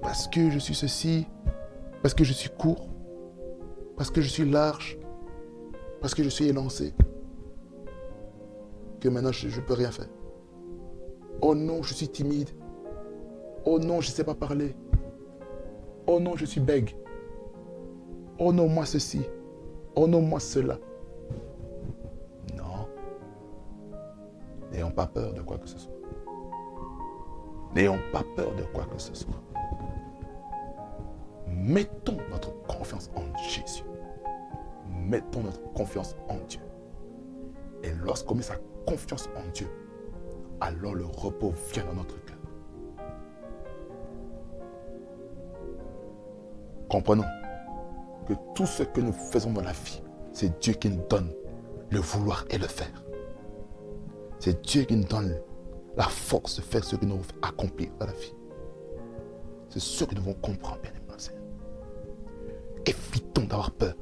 parce 0.00 0.28
que 0.28 0.50
je 0.50 0.58
suis 0.58 0.74
ceci, 0.74 1.26
parce 2.02 2.14
que 2.14 2.24
je 2.24 2.32
suis 2.32 2.50
court, 2.50 2.88
parce 3.98 4.10
que 4.12 4.20
je 4.20 4.28
suis 4.28 4.48
large, 4.48 4.96
parce 6.00 6.14
que 6.14 6.22
je 6.22 6.28
suis 6.28 6.46
élancé, 6.46 6.94
que 9.00 9.08
maintenant 9.08 9.32
je 9.32 9.48
ne 9.48 9.66
peux 9.66 9.74
rien 9.74 9.90
faire. 9.90 10.08
Oh 11.42 11.54
non, 11.56 11.82
je 11.82 11.94
suis 11.94 12.08
timide. 12.08 12.50
Oh 13.64 13.80
non, 13.80 14.00
je 14.00 14.08
ne 14.08 14.12
sais 14.12 14.24
pas 14.24 14.34
parler. 14.34 14.76
Oh 16.06 16.20
non, 16.20 16.36
je 16.36 16.44
suis 16.44 16.60
bègue. 16.60 16.96
Oh 18.38 18.52
non, 18.52 18.68
moi 18.68 18.86
ceci. 18.86 19.22
Oh 19.96 20.06
non, 20.06 20.20
moi 20.20 20.38
cela. 20.38 20.78
Non. 22.56 22.88
N'ayons 24.70 24.92
pas 24.92 25.06
peur 25.06 25.34
de 25.34 25.42
quoi 25.42 25.58
que 25.58 25.66
ce 25.66 25.76
soit. 25.76 25.92
N'ayons 27.74 27.98
pas 28.12 28.22
peur 28.36 28.54
de 28.54 28.62
quoi 28.62 28.84
que 28.84 28.98
ce 29.00 29.14
soit. 29.14 29.42
Mettons 31.48 32.18
notre 32.30 32.52
confiance 32.62 33.10
en 33.16 33.36
Jésus. 33.36 33.87
Mettons 35.08 35.42
notre 35.42 35.62
confiance 35.72 36.14
en 36.28 36.36
Dieu. 36.48 36.60
Et 37.82 37.92
lorsqu'on 38.04 38.34
met 38.34 38.42
sa 38.42 38.56
confiance 38.86 39.28
en 39.36 39.50
Dieu, 39.52 39.68
alors 40.60 40.94
le 40.94 41.06
repos 41.06 41.54
vient 41.72 41.84
dans 41.86 41.94
notre 41.94 42.22
cœur. 42.24 42.36
Comprenons 46.90 47.24
que 48.26 48.34
tout 48.54 48.66
ce 48.66 48.82
que 48.82 49.00
nous 49.00 49.12
faisons 49.12 49.52
dans 49.52 49.62
la 49.62 49.72
vie, 49.72 50.02
c'est 50.32 50.60
Dieu 50.60 50.74
qui 50.74 50.90
nous 50.90 51.02
donne 51.08 51.32
le 51.90 52.00
vouloir 52.00 52.44
et 52.50 52.58
le 52.58 52.66
faire. 52.66 53.02
C'est 54.38 54.62
Dieu 54.66 54.82
qui 54.82 54.96
nous 54.96 55.08
donne 55.08 55.40
la 55.96 56.04
force 56.04 56.56
de 56.56 56.62
faire 56.62 56.84
ce 56.84 56.96
que 56.96 57.06
nous 57.06 57.20
accomplir 57.40 57.90
dans 57.98 58.06
la 58.06 58.12
vie. 58.12 58.34
C'est 59.70 59.80
ce 59.80 60.04
que 60.04 60.14
nous 60.14 60.20
devons 60.20 60.34
comprendre, 60.34 60.80
bien 60.82 60.90
aimé 60.90 61.00
Seigneur. 61.16 61.42
Évitons 62.86 63.44
d'avoir 63.44 63.70
peur. 63.70 63.94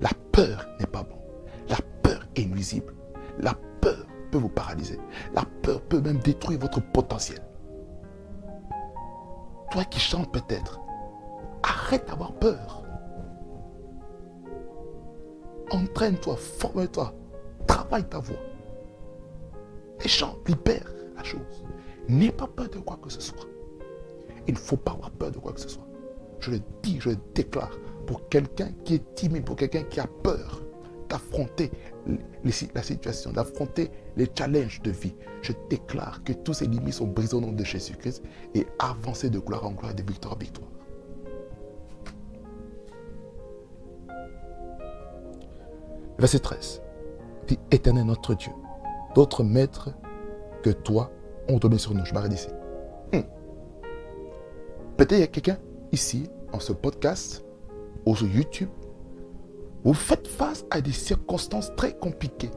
La 0.00 0.10
peur 0.32 0.66
n'est 0.80 0.86
pas 0.86 1.02
bon. 1.02 1.18
La 1.68 1.76
peur 2.02 2.20
est 2.36 2.46
nuisible. 2.46 2.94
La 3.38 3.54
peur 3.80 4.06
peut 4.30 4.38
vous 4.38 4.48
paralyser. 4.48 4.98
La 5.34 5.44
peur 5.62 5.80
peut 5.82 6.00
même 6.00 6.18
détruire 6.18 6.60
votre 6.60 6.80
potentiel. 6.80 7.40
Toi 9.70 9.84
qui 9.84 9.98
chantes 9.98 10.32
peut-être, 10.32 10.80
arrête 11.62 12.06
d'avoir 12.08 12.32
peur. 12.34 12.82
Entraîne-toi, 15.70 16.36
forme-toi, 16.36 17.14
travaille 17.66 18.04
ta 18.04 18.18
voix. 18.18 18.36
Et 20.04 20.08
chante, 20.08 20.48
libère 20.48 20.92
la 21.16 21.24
chose. 21.24 21.64
N'aie 22.08 22.30
pas 22.32 22.46
peur 22.46 22.68
de 22.68 22.78
quoi 22.78 22.98
que 23.02 23.10
ce 23.10 23.20
soit. 23.20 23.46
Il 24.46 24.54
ne 24.54 24.58
faut 24.58 24.76
pas 24.76 24.92
avoir 24.92 25.10
peur 25.10 25.30
de 25.30 25.38
quoi 25.38 25.52
que 25.52 25.60
ce 25.60 25.68
soit. 25.68 25.86
Je 26.40 26.50
le 26.50 26.60
dis, 26.82 27.00
je 27.00 27.10
le 27.10 27.16
déclare 27.34 27.70
pour 28.04 28.28
quelqu'un 28.28 28.70
qui 28.84 28.94
est 28.94 29.14
timide, 29.14 29.44
pour 29.44 29.56
quelqu'un 29.56 29.82
qui 29.82 30.00
a 30.00 30.06
peur 30.06 30.62
d'affronter 31.08 31.70
la 32.74 32.82
situation, 32.82 33.32
d'affronter 33.32 33.90
les 34.16 34.28
challenges 34.36 34.82
de 34.82 34.90
vie. 34.90 35.14
Je 35.42 35.52
déclare 35.68 36.22
que 36.24 36.32
tous 36.32 36.54
ces 36.54 36.66
limites 36.66 36.94
sont 36.94 37.06
brisées 37.06 37.36
au 37.36 37.40
nom 37.40 37.52
de 37.52 37.64
Jésus-Christ 37.64 38.22
et 38.54 38.66
avancer 38.78 39.30
de 39.30 39.38
gloire 39.38 39.66
en 39.66 39.72
gloire 39.72 39.92
et 39.92 39.94
de 39.94 40.02
victoire 40.02 40.34
en 40.34 40.38
victoire. 40.38 40.68
Verset 46.18 46.38
13. 46.38 46.82
Dit 47.48 47.58
Éternel 47.70 48.04
notre 48.04 48.34
Dieu, 48.34 48.52
d'autres 49.14 49.44
maîtres 49.44 49.90
que 50.62 50.70
toi 50.70 51.10
ont 51.48 51.58
donné 51.58 51.78
sur 51.78 51.92
nous. 51.94 52.04
Je 52.04 52.14
m'arrête 52.14 52.32
ici. 52.32 52.48
Hmm. 53.12 53.20
Peut-être 54.96 55.12
il 55.12 55.20
y 55.20 55.22
a 55.22 55.26
quelqu'un 55.26 55.58
ici, 55.92 56.30
en 56.52 56.60
ce 56.60 56.72
podcast, 56.72 57.43
sur 58.12 58.26
YouTube, 58.26 58.68
vous 59.84 59.94
faites 59.94 60.26
face 60.26 60.64
à 60.70 60.80
des 60.80 60.92
circonstances 60.92 61.74
très 61.76 61.96
compliquées. 61.96 62.50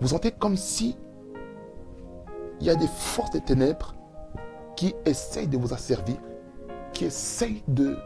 Vous 0.00 0.08
sentez 0.08 0.30
comme 0.30 0.56
si 0.56 0.96
il 2.60 2.66
y 2.66 2.70
a 2.70 2.74
des 2.74 2.86
forces 2.86 3.30
des 3.30 3.40
ténèbres 3.40 3.94
qui 4.76 4.94
essayent 5.04 5.48
de 5.48 5.56
vous 5.56 5.72
asservir, 5.72 6.16
qui 6.92 7.06
essayent 7.06 7.62
de 7.68 7.96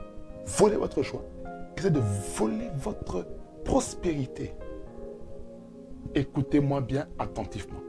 voler 0.46 0.76
votre 0.76 1.02
choix, 1.02 1.22
qui 1.76 1.80
essayent 1.80 1.92
de 1.92 2.02
voler 2.36 2.70
votre 2.76 3.26
prospérité. 3.64 4.54
Écoutez-moi 6.14 6.80
bien 6.80 7.08
attentivement. 7.18 7.80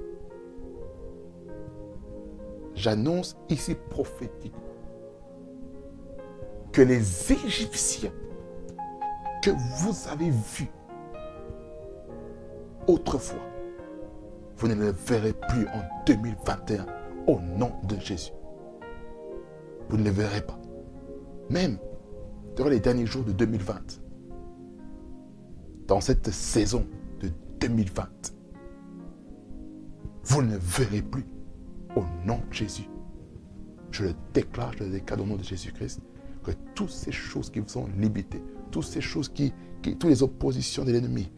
J'annonce 2.73 3.37
ici 3.49 3.75
prophétiquement 3.89 4.64
que 6.75 6.81
les 6.81 7.31
Égyptiens 7.31 8.11
que 9.41 9.51
vous 9.79 10.09
avez 10.09 10.29
vus 10.29 10.69
autrefois, 12.85 13.39
vous 14.57 14.67
ne 14.67 14.73
les 14.73 14.91
verrez 14.91 15.31
plus 15.47 15.65
en 15.69 15.83
2021 16.05 16.85
au 17.27 17.39
nom 17.39 17.71
de 17.87 17.97
Jésus. 17.97 18.33
Vous 19.87 19.95
ne 19.95 20.03
les 20.03 20.11
verrez 20.11 20.41
pas. 20.41 20.59
Même 21.49 21.77
durant 22.57 22.67
les 22.67 22.81
derniers 22.81 23.05
jours 23.05 23.23
de 23.23 23.31
2020, 23.31 24.01
dans 25.87 26.01
cette 26.01 26.29
saison 26.29 26.85
de 27.21 27.29
2020, 27.61 28.33
vous 30.25 30.41
ne 30.41 30.57
verrez 30.57 31.03
plus 31.03 31.25
au 31.95 32.03
nom 32.25 32.41
de 32.49 32.53
Jésus. 32.53 32.89
Je 33.91 34.03
le 34.03 34.13
déclare, 34.33 34.73
je 34.73 34.83
le 34.83 34.89
déclare 34.89 35.21
au 35.21 35.25
nom 35.25 35.37
de 35.37 35.43
Jésus-Christ, 35.43 36.01
que 36.45 36.51
toutes 36.75 36.91
ces 36.91 37.11
choses 37.11 37.49
qui 37.49 37.59
vous 37.59 37.67
sont 37.67 37.87
limitées, 37.97 38.41
toutes 38.71 38.85
ces 38.85 39.01
choses 39.01 39.29
qui, 39.29 39.51
qui 39.81 39.97
toutes 39.97 40.09
les 40.09 40.23
oppositions 40.23 40.85
de 40.85 40.91
l'ennemi 40.91 41.31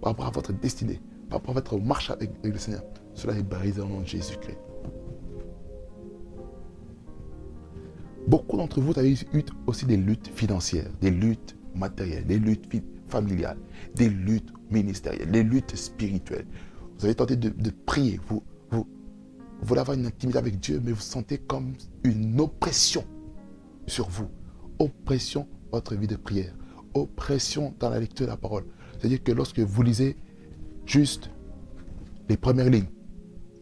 par 0.00 0.12
rapport 0.12 0.26
à 0.26 0.30
votre 0.30 0.52
destinée, 0.52 1.00
par 1.28 1.38
rapport 1.38 1.50
à 1.50 1.60
votre 1.60 1.78
marche 1.78 2.10
avec, 2.10 2.30
le 2.42 2.58
Seigneur, 2.58 2.82
cela 3.14 3.34
est 3.34 3.42
brisé 3.42 3.80
au 3.80 3.86
nom 3.86 4.00
de 4.00 4.06
Jésus-Christ. 4.06 4.58
Beaucoup 8.26 8.56
d'entre 8.56 8.80
vous 8.80 8.98
avez 8.98 9.12
eu 9.12 9.42
aussi 9.66 9.84
des 9.84 9.98
luttes 9.98 10.28
financières, 10.28 10.90
des 11.00 11.10
luttes 11.10 11.56
matérielles, 11.74 12.26
des 12.26 12.38
luttes 12.38 12.66
familiales, 13.08 13.58
des 13.94 14.08
luttes 14.08 14.50
ministérielles, 14.70 15.30
des 15.30 15.42
luttes 15.42 15.76
spirituelles. 15.76 16.46
Vous 16.98 17.04
avez 17.04 17.14
tenté 17.14 17.36
de, 17.36 17.70
prier, 17.84 18.18
vous, 18.26 18.42
vous, 18.70 18.86
vous 19.60 19.66
voulez 19.66 19.80
avoir 19.80 19.98
une 19.98 20.06
intimité 20.06 20.38
avec 20.38 20.58
Dieu, 20.58 20.80
mais 20.82 20.92
vous 20.92 21.00
sentez 21.00 21.36
comme 21.36 21.74
une 22.02 22.40
oppression 22.40 23.04
sur 23.86 24.08
vous. 24.08 24.28
Oppression, 24.78 25.48
votre 25.72 25.94
vie 25.94 26.06
de 26.06 26.16
prière. 26.16 26.54
Oppression 26.94 27.74
dans 27.78 27.90
la 27.90 27.98
lecture 27.98 28.26
de 28.26 28.30
la 28.30 28.36
parole. 28.36 28.64
C'est-à-dire 28.98 29.22
que 29.22 29.32
lorsque 29.32 29.60
vous 29.60 29.82
lisez 29.82 30.16
juste 30.86 31.30
les 32.28 32.36
premières 32.36 32.70
lignes, 32.70 32.88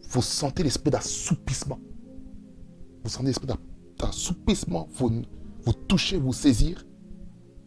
vous 0.09 0.21
sentez 0.21 0.63
l'esprit 0.63 0.91
d'assoupissement. 0.91 1.79
Vous 3.03 3.09
sentez 3.09 3.27
l'esprit 3.27 3.47
d'assoupissement, 3.99 4.87
vous, 4.93 5.23
vous 5.65 5.73
touchez, 5.73 6.17
vous 6.17 6.33
saisir, 6.33 6.85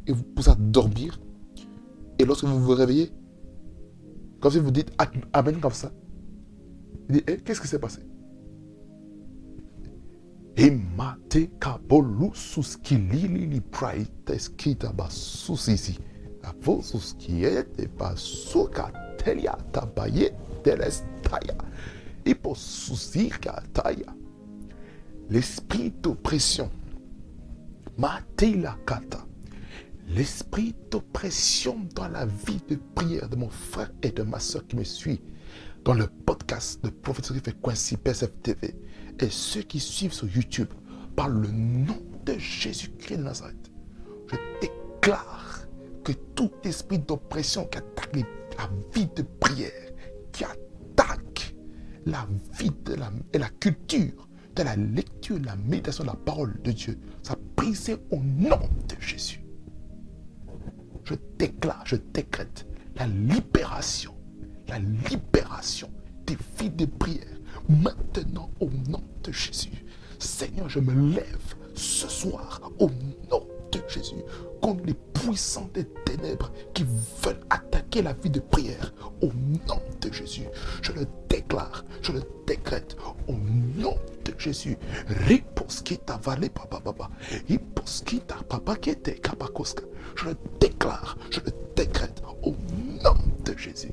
et 0.07 0.13
vous 0.13 0.23
pouvez 0.23 0.53
dormir. 0.59 1.21
Et 2.19 2.25
lorsque 2.25 2.45
vous 2.45 2.61
vous 2.61 2.73
réveillez, 2.73 3.11
comme 4.41 4.53
si 4.53 4.59
vous 4.59 4.71
dites 4.71 4.93
Amen 5.33 5.61
comme 5.61 5.73
ça, 5.73 5.93
vous 7.09 7.15
dites, 7.15 7.29
eh, 7.29 7.39
qu'est-ce 7.39 7.61
qui 7.61 7.69
s'est 7.69 7.79
passé? 7.79 8.01
Imate 10.57 11.51
kabolu 11.61 12.31
suskilili 12.35 13.47
li 13.47 13.61
praites 13.61 14.49
kita 14.57 14.89
basusisi. 14.97 15.99
Avosus 16.49 17.13
kiete 17.21 17.89
basuka 17.99 18.87
telia 19.21 19.53
tabaye 19.73 20.31
telestaya. 20.65 21.59
Iposusika 22.25 23.63
taya. 23.73 24.15
L'esprit 25.29 25.93
d'oppression. 26.03 26.71
Matela 27.99 28.79
kata. 28.87 29.27
L'esprit 30.09 30.75
d'oppression 30.91 31.87
dans 31.95 32.09
la 32.09 32.25
vie 32.25 32.63
de 32.71 32.77
prière 32.95 33.29
de 33.29 33.37
mon 33.37 33.51
frère 33.51 33.91
et 34.03 34.11
de 34.11 34.23
ma 34.23 34.41
soeur 34.41 34.67
qui 34.67 34.77
me 34.77 34.85
suit 34.85 35.21
dans 35.85 35.95
le 35.95 36.07
podcast 36.07 36.83
de 36.83 36.91
prophétie 36.91 37.41
fait 37.45 37.61
Quincy 37.61 37.97
PSFTV 37.97 38.75
et 39.21 39.31
ceux 39.31 39.63
qui 39.63 39.81
suivent 39.81 40.13
sur 40.13 40.29
YouTube 40.29 40.69
par 41.15 41.29
le 41.29 41.49
nom 41.49 41.99
de 42.25 42.35
Jésus-Christ 42.39 43.17
de 43.19 43.23
Nazareth. 43.23 43.71
Je 44.31 44.37
déclare 44.61 45.61
que 46.05 46.13
tout 46.35 46.51
esprit 46.65 46.99
d'oppression 46.99 47.65
qui 47.67 47.79
attaque 47.79 48.17
la 48.59 48.71
vie 48.95 49.09
de 49.17 49.23
prière, 49.23 49.93
qui 50.33 50.45
attaque 50.45 51.55
la 52.05 52.27
vie 52.59 52.73
de 52.85 52.95
la, 52.95 53.11
et 53.33 53.39
la 53.39 53.49
culture 53.49 54.29
de 54.55 54.63
la 54.63 54.77
lecture, 54.77 55.39
de 55.39 55.47
la 55.47 55.57
méditation 55.57 56.05
de 56.05 56.09
la 56.11 56.17
parole 56.17 56.61
de 56.63 56.73
Dieu, 56.73 56.99
ça 57.23 57.37
brisé 57.57 57.97
au 58.11 58.17
nom 58.17 58.59
de 58.89 59.01
Jésus. 59.01 59.43
Je 61.05 61.15
déclare, 61.39 61.83
je 61.87 61.97
décrète 61.97 62.67
la 62.97 63.07
libération, 63.07 64.15
la 64.69 64.79
libération 64.79 65.91
des 66.27 66.37
vies 66.59 66.71
de 66.71 66.87
prière 66.87 67.36
maintenant 67.69 68.51
au 68.61 68.69
nom 68.89 69.03
de 69.23 69.33
Jésus. 69.33 69.85
Seigneur, 70.19 70.69
je 70.69 70.81
me 70.81 71.15
lève 71.15 71.55
ce 71.75 72.09
soir 72.09 72.61
au 72.79 72.89
nom 73.31 73.47
de 73.73 73.81
Jésus 73.89 74.23
contre 74.61 74.85
les 74.87 74.95
puissants 74.95 75.69
des 75.75 75.85
ténèbres 76.05 76.51
qui 76.73 76.85
veulent 77.23 77.41
attaquer 77.51 78.03
la 78.03 78.15
vie 78.15 78.31
de 78.31 78.41
prière 78.41 78.93
au 79.23 79.27
nom 79.69 79.81
de 80.01 80.13
Jésus. 80.13 80.47
Je 80.83 80.93
le 80.93 81.07
déclare, 81.29 81.85
je 82.03 82.13
le 82.13 82.23
décrète 82.47 82.97
au 83.29 83.33
nom 83.33 83.97
de 84.25 84.35
Jésus. 84.39 84.79
Papa. 86.55 87.11
Je 90.17 90.25
le 90.25 90.37
déclare, 90.61 91.19
je 91.31 91.41
le 91.41 91.53
décrète 91.75 92.23
au 92.43 92.55
nom 93.03 93.17
de 93.45 93.57
Jésus. 93.57 93.93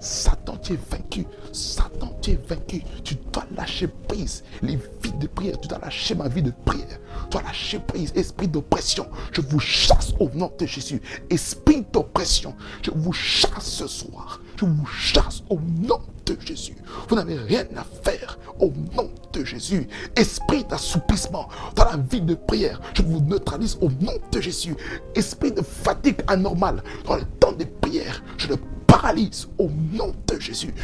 Satan, 0.00 0.56
tu 0.58 0.72
es 0.74 0.78
vaincu. 0.90 1.26
Satan, 1.52 2.16
tu 2.20 2.36
vaincu. 2.48 2.82
Tu 3.02 3.16
dois 3.32 3.46
lâcher 3.56 3.88
prise. 3.88 4.44
Les 4.62 4.76
vies 4.76 5.12
de 5.20 5.26
prière, 5.26 5.60
tu 5.60 5.68
dois 5.68 5.78
lâcher 5.78 6.14
ma 6.14 6.28
vie 6.28 6.42
de 6.42 6.52
prière. 6.64 6.98
Tu 7.24 7.30
dois 7.30 7.42
lâcher 7.42 7.78
prise. 7.78 8.12
Esprit 8.14 8.48
d'oppression, 8.48 9.06
je 9.32 9.40
vous 9.40 9.60
chasse 9.60 10.12
au 10.20 10.28
nom 10.30 10.52
de 10.58 10.66
Jésus. 10.66 11.00
Esprit 11.30 11.84
d'oppression, 11.92 12.54
je 12.82 12.90
vous 12.90 13.12
chasse 13.12 13.66
ce 13.66 13.86
soir. 13.86 14.40
Je 14.56 14.64
vous 14.64 14.86
chasse 14.86 15.42
au 15.50 15.58
nom 15.58 16.00
de 16.26 16.36
Jésus. 16.40 16.76
Vous 17.08 17.16
n'avez 17.16 17.36
rien 17.36 17.64
à 17.76 17.84
faire 18.02 18.38
au 18.58 18.72
nom 18.96 19.10
de 19.32 19.44
Jésus. 19.44 19.88
Esprit 20.16 20.64
d'assouplissement 20.64 21.48
dans 21.74 21.84
la 21.84 21.96
vie 21.96 22.20
de 22.20 22.34
prière, 22.34 22.80
je 22.94 23.02
vous 23.02 23.20
neutralise 23.20 23.76
au 23.80 23.88
nom 24.00 24.14
de 24.32 24.40
Jésus. 24.40 24.76
Esprit 25.14 25.52
de 25.52 25.62
fatigue 25.62 26.22
anormale 26.26 26.82
dans 27.06 27.16
le 27.16 27.24
temps 27.40 27.52
de 27.52 27.64
prière, 27.64 28.22
je 28.36 28.48
le 28.48 28.56
paralyse 28.86 29.48
au 29.58 29.68
nom 29.92 30.14
de 30.26 30.40
Jésus. 30.40 30.74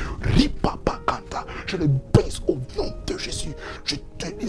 Je 1.66 1.76
le 1.76 1.86
brise 2.12 2.40
au 2.48 2.56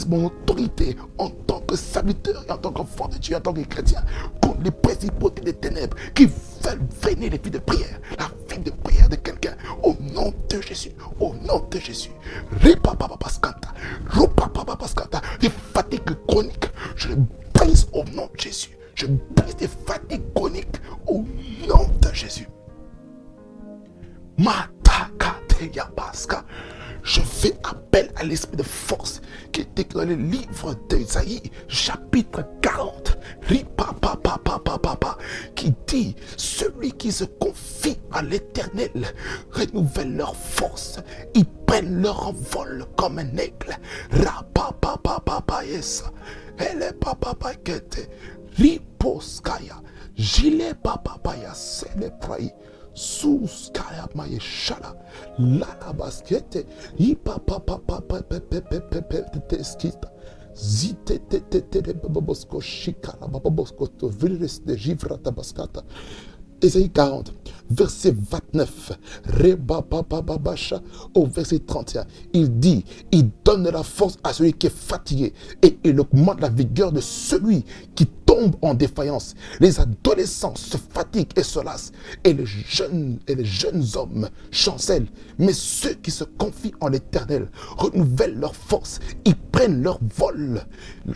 mon 0.08 0.26
autorité 0.26 0.96
en 1.18 1.30
tant 1.30 1.62
que 1.62 1.76
serviteur 1.76 2.44
et 2.48 2.52
en 2.52 2.58
tant 2.58 2.72
qu'enfant 2.72 3.08
de 3.08 3.18
Dieu, 3.18 3.36
en 3.36 3.42
tant 3.42 3.54
que 3.54 3.62
chrétien, 3.62 4.04
contre 4.42 4.62
les 4.64 4.72
principautés 4.72 5.42
des 5.42 5.54
ténèbres 5.54 5.96
qui 6.14 6.26
veulent 6.26 6.82
freiner 7.00 7.30
les 7.30 7.38
vies 7.38 7.52
de 7.52 7.60
prière, 7.60 8.00
la 8.20 8.30
vie 8.50 8.62
de 8.62 8.72
prière 8.72 9.10
de 9.10 9.16
quelqu'un. 9.16 9.56
Au 9.84 9.96
nom 10.14 10.34
de 10.50 10.62
Jésus, 10.62 10.92
au 11.20 11.34
nom 11.48 11.66
de 11.70 11.80
Jésus. 11.80 12.12
Des 15.40 15.50
fatigues 15.50 16.18
chroniques, 16.28 16.70
je 16.96 17.10
les 17.10 17.16
brise 17.54 17.88
au 17.94 18.04
nom 18.16 18.30
de 18.34 18.40
Jésus. 18.40 18.78
Je 18.96 19.08
brise 19.08 19.56
des 19.56 19.68
fatigues 19.68 20.34
chroniques 20.36 20.78
au 21.08 21.24
nom 21.68 21.88
de 22.02 22.14
Jésus. 22.14 22.48
Je 27.04 27.22
fais 27.22 27.54
appel 27.64 28.12
à 28.16 28.24
l'esprit 28.24 28.58
de 28.58 28.64
force 28.64 29.22
qui 29.52 29.62
est 29.62 29.94
dans 29.94 30.06
le 30.06 30.16
livre 30.16 30.76
d'Esaïe, 30.88 31.42
chapitre 31.68 32.46
40, 32.62 33.18
qui 35.56 35.74
dit 35.88 36.16
Celui 36.38 36.92
qui 36.92 37.12
se 37.12 37.24
confie 37.24 37.98
à 38.12 38.22
l'éternel 38.22 38.92
renouvelle 39.52 40.16
leur 40.16 40.36
force, 40.36 41.00
ils 41.34 41.46
prennent 41.46 42.02
leur 42.02 42.28
envol 42.28 42.86
comme 42.96 43.20
un 43.20 43.38
aigle. 43.38 43.78
Riposkaya, 48.58 49.82
gilet 50.16 50.74
c'est 51.54 51.96
le 51.96 52.10
Jesus, 53.02 53.72
Karamayeshara, 53.74 54.96
Larabasquete, 55.40 56.66
Ipa, 57.00 57.40
Papa, 57.46 57.80
to 57.80 58.22
Pepe, 58.24 58.62
de 58.70 58.82
Pepe, 58.82 59.40
Tesquita. 59.50 60.12
Esse 66.62 66.78
aí 66.80 66.90
count. 66.90 67.34
Te 67.76 68.08
de 68.08 68.12
babosko 68.12 68.32
shikara 68.32 68.62
babosko 68.62 68.94
to 68.94 69.32
virus 69.32 69.32
de 69.32 69.32
givra 69.32 69.32
tabaskata 69.32 69.32
Ésaïe 69.32 69.32
40, 69.32 69.42
verset 69.42 69.52
29, 69.52 69.52
au 71.16 71.26
verset 71.28 71.60
31, 71.60 72.06
il 72.34 72.60
dit, 72.60 72.86
il 73.12 73.30
donne 73.44 73.70
la 73.70 73.84
force 73.84 74.18
à 74.24 74.34
celui 74.34 74.54
qui 74.54 74.68
est 74.68 74.76
fatigué 74.76 75.34
et 75.62 75.78
il 75.84 76.00
augmente 76.00 76.42
la 76.42 76.50
vigueur 76.50 76.92
de 76.92 77.02
celui 77.02 77.64
qui 77.96 78.08
tombe 78.32 78.56
en 78.62 78.74
défaillance. 78.74 79.36
Les 79.60 79.80
adolescents 79.80 80.56
se 80.56 80.78
fatiguent 80.78 81.32
et 81.36 81.44
se 81.44 81.60
lassent 81.60 81.92
et 82.24 82.34
les 82.34 82.46
jeunes, 82.46 83.20
et 83.28 83.36
hommes 83.98 84.30
chancellent. 84.52 85.08
Mais 85.38 85.54
ceux 85.54 85.94
qui 85.96 86.12
se 86.12 86.24
confient 86.24 86.74
en 86.80 86.88
l'éternel 86.90 87.50
renouvellent 87.78 88.40
leur 88.40 88.56
force, 88.56 89.00
ils 89.26 89.36
prennent 89.36 89.84
leur 89.84 90.00
vol. 90.18 90.62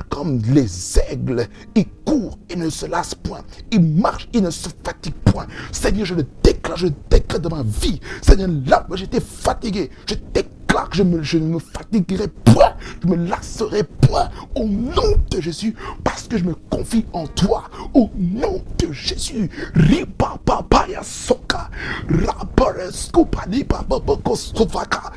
Comme 0.10 0.42
les 0.54 1.00
aigles, 1.10 1.48
ils 1.76 1.88
courent 2.06 2.38
et 2.50 2.56
ne 2.56 2.70
se 2.70 2.86
lassent 2.86 3.16
point, 3.16 3.44
ils 3.72 3.82
marchent, 3.82 4.30
ils 4.34 4.44
ne 4.44 4.50
se 4.50 4.70
fatiguent 4.84 5.14
point. 5.26 5.48
Seigneur, 5.72 6.06
je 6.06 6.16
le 6.16 6.26
je 6.76 6.88
déclare 7.10 7.40
de 7.40 7.50
ma 7.50 7.64
vie. 7.64 8.00
Seigneur, 8.22 8.50
là 8.66 8.86
j'étais 8.96 9.20
fatigué, 9.22 9.90
je 10.08 10.16
déclare 10.34 10.90
que 10.90 10.98
je, 10.98 11.04
me, 11.04 11.18
ne 11.18 11.54
me 11.54 11.60
fatiguerai 11.60 12.28
point, 12.28 12.74
je 13.02 13.08
me 13.08 13.16
lasserai 13.16 13.84
point 13.84 14.30
au 14.56 14.66
nom 14.66 15.18
de 15.32 15.42
Jésus, 15.42 15.76
parce 16.04 16.28
que 16.28 16.38
je 16.38 16.44
me 16.44 16.54
confie 16.70 17.06
en 17.14 17.28
toi, 17.28 17.64
au 17.94 18.10
nom 18.18 18.62
de 18.78 18.92
Jésus. 18.92 19.50
Ripa 19.74 20.38
papa 20.44 20.86
ya 20.90 21.02
soka, 21.04 21.70
raporeskupa 22.08 23.46
ni 23.48 23.64
baboko 23.64 24.36
sovaka, 24.36 25.12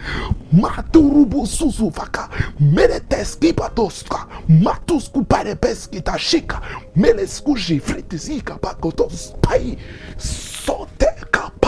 maturubu 0.53 1.47
susuvaka, 1.47 2.29
meleteski 2.61 3.53
patoska, 3.53 4.27
matusku 4.49 5.25
parepeski 5.25 6.03
tashika, 6.03 6.61
melesku 6.97 7.57
jifritizika 7.57 8.55
pakotos 8.59 9.35
pai, 9.43 9.77
soteka 10.19 11.18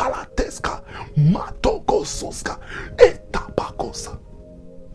palateska, 0.01 0.83
matoko 1.17 2.05
soska, 2.05 2.57
etapakosa. 2.99 4.11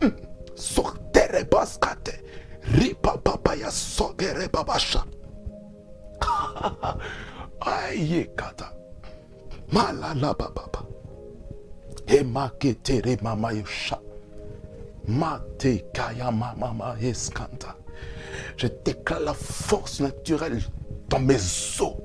Mm. 0.02 0.12
Sortere 0.54 1.44
baskate. 1.44 2.20
Ripa 2.78 3.16
papaya 3.16 3.70
sogere 3.70 4.48
babasha. 4.48 5.02
Aye 7.60 8.24
kata. 8.36 8.72
Malala 9.72 10.34
bababa. 10.34 10.82
Emaketere 12.06 13.22
mama 13.22 13.52
yosha. 13.52 13.98
Mate 15.08 15.84
kaya 15.94 16.30
mama 16.32 16.96
eskanta. 17.00 17.74
Je 18.56 18.68
déclare 18.84 19.24
la 19.24 19.34
force 19.34 20.00
naturelle 20.00 20.60
dans 21.08 21.20
mes 21.20 21.80
os. 21.80 21.96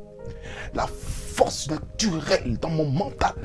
La 0.75 0.85
force 0.85 1.20
naturelle 1.69 2.57
dans 2.59 2.69
mon 2.69 2.85
mental. 2.85 3.35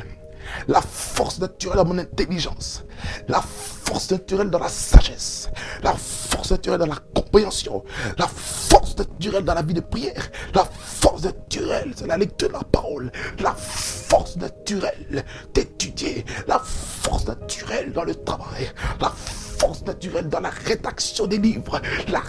La 0.68 0.80
force 0.80 1.40
naturelle 1.40 1.78
dans 1.78 1.84
mon 1.84 1.98
intelligence, 1.98 2.84
la 3.26 3.40
force 3.40 4.12
naturelle 4.12 4.48
dans 4.48 4.60
la 4.60 4.68
sagesse, 4.68 5.50
la 5.82 5.92
force 5.92 6.52
naturelle 6.52 6.78
dans 6.78 6.86
la 6.86 7.00
compréhension, 7.14 7.82
la 8.16 8.28
force 8.28 8.96
naturelle 8.96 9.44
dans 9.44 9.54
la 9.54 9.62
vie 9.62 9.74
de 9.74 9.80
prière, 9.80 10.30
la 10.54 10.64
force 10.64 11.24
naturelle 11.24 11.92
c'est 11.96 12.06
la 12.06 12.16
lecture 12.16 12.48
de 12.48 12.52
la 12.52 12.62
parole, 12.62 13.10
la 13.40 13.56
force 13.56 14.36
naturelle 14.36 15.24
d'étudier, 15.52 16.24
la 16.46 16.60
force 16.60 17.26
naturelle 17.26 17.92
dans 17.92 18.04
le 18.04 18.14
travail, 18.14 18.70
la 19.00 19.08
force 19.08 19.45
naturelle 19.84 20.28
dans 20.28 20.40
la 20.40 20.50
rédaction 20.50 21.26
des 21.26 21.38
livres, 21.38 21.80
la 22.08 22.22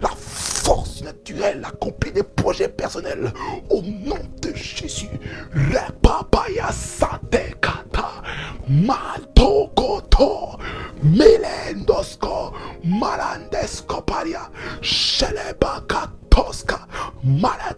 la 0.00 0.10
force 0.16 1.02
naturelle 1.02 1.64
accomplir 1.64 2.12
des 2.12 2.22
projets 2.22 2.68
personnels 2.68 3.32
au 3.70 3.82
nom 3.82 4.18
de 4.42 4.54
Jésus. 4.54 5.08
Repapaya 5.52 6.70
satekata, 6.70 8.22
matokoto, 8.68 10.58
melendosko, 11.02 12.52
malandesko 12.84 14.02
paria, 14.02 14.50
shelebakatoska, 14.80 16.86
maladekoboskita, 17.24 17.77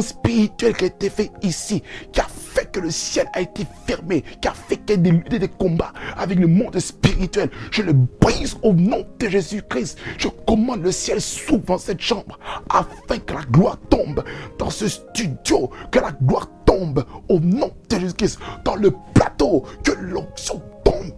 spirituelle 0.00 0.74
qui 0.74 0.84
a 0.84 0.88
été 0.88 1.10
faite 1.10 1.32
ici, 1.42 1.82
qui 2.12 2.20
a 2.20 2.26
fait 2.28 2.70
que 2.70 2.80
le 2.80 2.90
ciel 2.90 3.26
a 3.34 3.40
été 3.40 3.66
fermé, 3.86 4.24
qui 4.40 4.48
a 4.48 4.52
fait 4.52 4.76
qu'il 4.76 5.06
y 5.06 5.08
ait 5.08 5.38
des, 5.38 5.48
combats 5.48 5.92
avec 6.16 6.38
le 6.38 6.46
monde 6.46 6.78
spirituel, 6.78 7.50
je 7.70 7.82
le 7.82 7.92
brise 7.92 8.56
au 8.62 8.72
nom 8.72 9.06
de 9.18 9.28
Jésus-Christ. 9.28 9.98
Je 10.18 10.28
commande 10.46 10.82
le 10.82 10.92
ciel 10.92 11.20
s'ouvre 11.20 11.64
dans 11.66 11.78
cette 11.78 12.00
chambre 12.00 12.38
afin 12.70 13.18
que 13.18 13.34
la 13.34 13.42
gloire 13.50 13.78
tombe 13.90 14.24
dans 14.58 14.70
ce 14.70 14.88
studio, 14.88 15.70
que 15.90 15.98
la 15.98 16.12
gloire 16.12 16.48
tombe 16.64 17.04
au 17.28 17.40
nom 17.40 17.70
de 17.88 17.98
Jésus-Christ 17.98 18.38
dans 18.64 18.76
le 18.76 18.92
plateau, 19.14 19.64
que 19.84 19.92
l'onction 19.92 20.62
tombe 20.84 21.12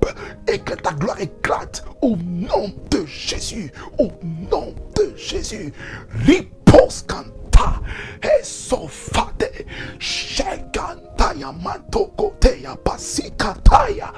et 0.48 0.58
que 0.58 0.74
ta 0.74 0.92
gloire 0.92 1.20
éclate 1.20 1.84
au 2.02 2.16
nom 2.16 2.72
de 2.90 3.04
Jésus, 3.06 3.72
au 3.98 4.08
nom 4.50 4.74
de 4.96 5.12
Jésus. 5.16 5.72
Ripos 6.26 7.04
canta, 7.60 7.80
esofate, 8.40 9.66
shekantaya 9.98 11.52
mantokoteya 11.52 12.76
pasikataya, 12.76 14.12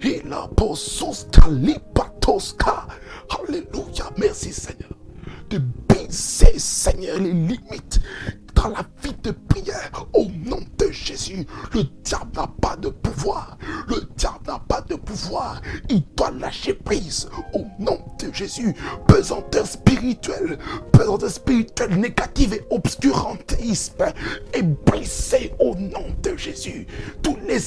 ila 0.00 0.48
posus 0.48 1.26
kalipatoska. 1.30 2.86
Alléluia, 3.30 4.10
merci 4.18 4.52
Seigneur 4.52 4.90
de 5.48 5.58
briser, 5.88 6.58
Seigneur, 6.58 7.18
les 7.18 7.32
limites 7.32 8.00
dans 8.54 8.68
la 8.68 8.84
vie 9.02 9.14
de 9.22 9.30
prière 9.30 9.90
au 10.12 10.24
nom 10.24 10.60
de 10.78 10.90
Jésus. 10.90 11.46
Le 11.72 11.84
diable 12.02 12.30
n'a 12.34 12.48
pas 12.60 12.76
de 12.76 12.88
Il 15.88 16.02
doit 16.16 16.30
lâcher 16.30 16.74
prise 16.74 17.28
au 17.54 17.64
nom 17.78 17.98
de 18.18 18.32
Jésus. 18.32 18.74
Pesanteur 19.06 19.66
spirituelle, 19.66 20.58
pesanteur 20.92 21.30
spirituelle 21.30 21.98
négative 21.98 22.54
et 22.54 22.64
obscurantisme 22.70 24.12
est 24.52 24.62
brisé 24.62 25.52
au 25.58 25.74
nom 25.74 26.06
de 26.22 26.36
Jésus. 26.36 26.86
Tous 27.22 27.36
les 27.46 27.60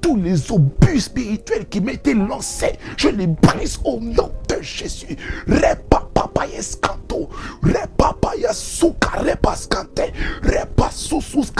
tous 0.00 0.16
les 0.16 0.50
obus 0.50 1.00
spirituels 1.00 1.66
qui 1.68 1.80
m'étaient 1.80 2.14
lancés, 2.14 2.78
je 2.96 3.08
les 3.08 3.26
brise 3.26 3.78
au 3.84 4.00
nom 4.00 4.30
de 4.48 4.60
Jésus. 4.60 5.16
Repa 5.46 6.08
papa 6.14 6.46
escanto, 6.46 7.28
repa 7.62 8.14
Paya 8.20 8.52
suka 8.52 9.22
repas 9.22 9.66
kante. 9.66 10.12
Repas 10.42 10.92
susus 10.92 11.50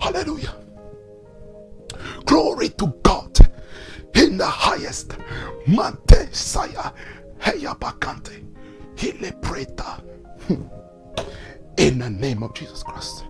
Hallelujah. 0.00 0.54
Glory 2.24 2.68
to 2.70 2.86
God 3.02 3.38
in 4.14 4.38
the 4.38 4.46
highest. 4.46 5.16
Mante 5.66 6.28
saya 6.32 6.92
heya. 7.38 7.76
Hile 8.96 9.32
preta. 9.40 10.02
In 11.78 11.98
the 11.98 12.10
name 12.10 12.42
of 12.42 12.54
Jesus 12.54 12.82
Christ. 12.82 13.24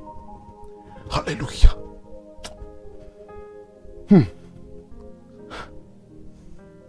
Hallelujah. 1.11 1.75
Hmm. 4.09 4.23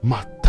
Matakarabashi. 0.04 0.40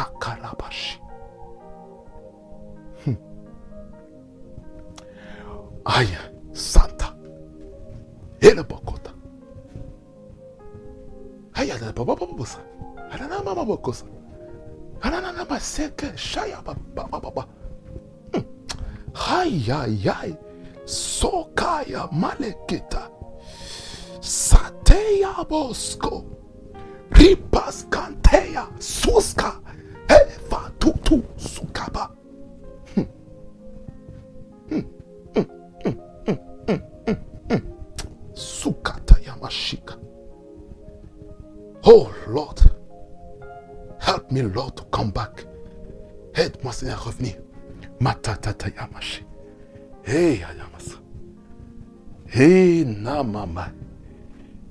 kosa. 13.83 14.07
Ananamaseke 15.03 16.16
shaya 16.16 16.62
babababa 16.95 17.47
hayayay 19.14 20.31
hmm. 20.31 20.87
sokaya 20.87 22.09
maleketa 22.12 23.11
sateya 24.21 25.45
bosko. 25.49 26.25
Ripaskanteya 27.11 28.66
suska. 28.79 29.62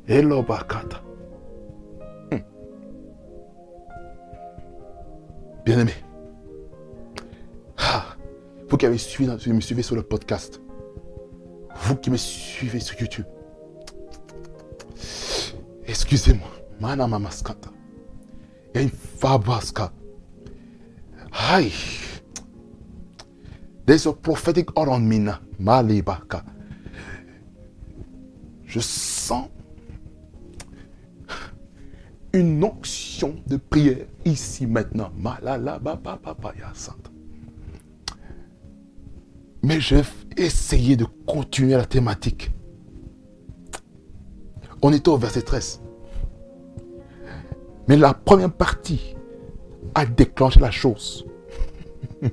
Hello 0.07 0.41
Bakata. 0.41 1.01
Hmm. 2.31 2.39
Bien-aimé. 5.63 5.93
Ah, 7.77 8.05
vous 8.67 8.77
qui 8.77 8.85
avez 8.85 8.97
suivi, 8.97 9.31
me 9.53 9.61
suivez 9.61 9.83
sur 9.83 9.95
le 9.95 10.01
podcast. 10.01 10.59
Vous 11.75 11.95
qui 11.95 12.09
me 12.09 12.17
suivez 12.17 12.79
sur 12.79 12.99
YouTube. 12.99 13.25
Excusez-moi. 15.85 16.49
Mana 16.79 17.07
mamaskata. 17.07 17.69
Il 18.73 18.77
y 18.77 18.79
a 18.79 18.83
une 18.83 18.89
fabaska. 18.89 19.91
Aïe. 21.31 21.71
There's 23.85 24.07
a 24.07 24.13
prophetic 24.13 24.77
oil 24.77 24.89
on 24.89 24.99
me 24.99 25.19
now. 25.19 25.35
Malibaka. 25.59 26.43
Je 28.65 28.79
sens 28.79 29.49
une 32.33 32.63
onction 32.63 33.35
de 33.47 33.57
prière 33.57 34.05
ici 34.25 34.65
maintenant. 34.65 35.11
Mais 39.63 39.79
je 39.79 39.95
vais 39.95 40.03
essayer 40.37 40.95
de 40.95 41.05
continuer 41.25 41.73
la 41.73 41.85
thématique. 41.85 42.51
On 44.81 44.91
était 44.91 45.09
au 45.09 45.17
verset 45.17 45.41
13. 45.43 45.81
Mais 47.87 47.97
la 47.97 48.13
première 48.13 48.51
partie 48.51 49.15
a 49.93 50.05
déclenché 50.05 50.59
la 50.59 50.71
chose. 50.71 51.25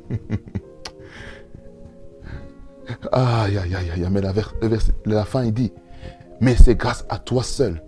aïe, 3.12 3.58
aïe, 3.58 3.74
aïe, 3.74 3.90
aïe. 3.90 4.06
Mais 4.10 4.20
la, 4.20 4.32
verset- 4.32 4.92
la 5.04 5.24
fin, 5.24 5.44
il 5.44 5.52
dit, 5.52 5.72
mais 6.40 6.54
c'est 6.54 6.76
grâce 6.76 7.04
à 7.08 7.18
toi 7.18 7.42
seul 7.42 7.82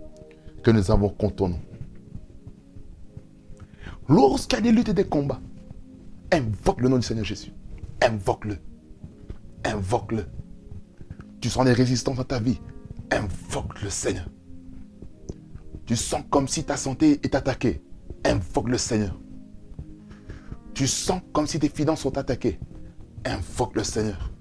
que 0.63 0.69
nous 0.71 0.91
avons 0.91 1.09
contourné. 1.09 1.55
Lorsqu'il 4.11 4.57
y 4.57 4.59
a 4.59 4.61
des 4.61 4.71
luttes 4.73 4.89
et 4.89 4.93
des 4.93 5.05
combats, 5.05 5.39
invoque 6.33 6.81
le 6.81 6.89
nom 6.89 6.97
du 6.97 7.03
Seigneur 7.03 7.23
Jésus. 7.23 7.53
Invoque-le. 8.01 8.57
Invoque-le. 9.63 10.25
Tu 11.39 11.49
sens 11.49 11.63
des 11.63 11.71
résistances 11.71 12.17
dans 12.17 12.25
ta 12.25 12.39
vie. 12.39 12.59
Invoque 13.09 13.81
le 13.81 13.89
Seigneur. 13.89 14.27
Tu 15.85 15.95
sens 15.95 16.23
comme 16.29 16.49
si 16.49 16.65
ta 16.65 16.75
santé 16.75 17.21
est 17.23 17.35
attaquée. 17.35 17.81
Invoque 18.25 18.67
le 18.67 18.77
Seigneur. 18.77 19.17
Tu 20.73 20.87
sens 20.87 21.21
comme 21.31 21.47
si 21.47 21.57
tes 21.59 21.69
finances 21.69 22.01
sont 22.01 22.17
attaquées. 22.17 22.59
Invoque 23.23 23.77
le 23.77 23.83
Seigneur. 23.85 24.33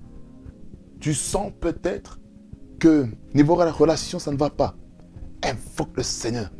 Tu 0.98 1.14
sens 1.14 1.52
peut-être 1.60 2.18
que 2.80 3.06
niveau 3.34 3.56
la 3.56 3.70
relation, 3.70 4.18
ça 4.18 4.32
ne 4.32 4.36
va 4.36 4.50
pas. 4.50 4.74
Invoque 5.44 5.96
le 5.96 6.02
Seigneur. 6.02 6.50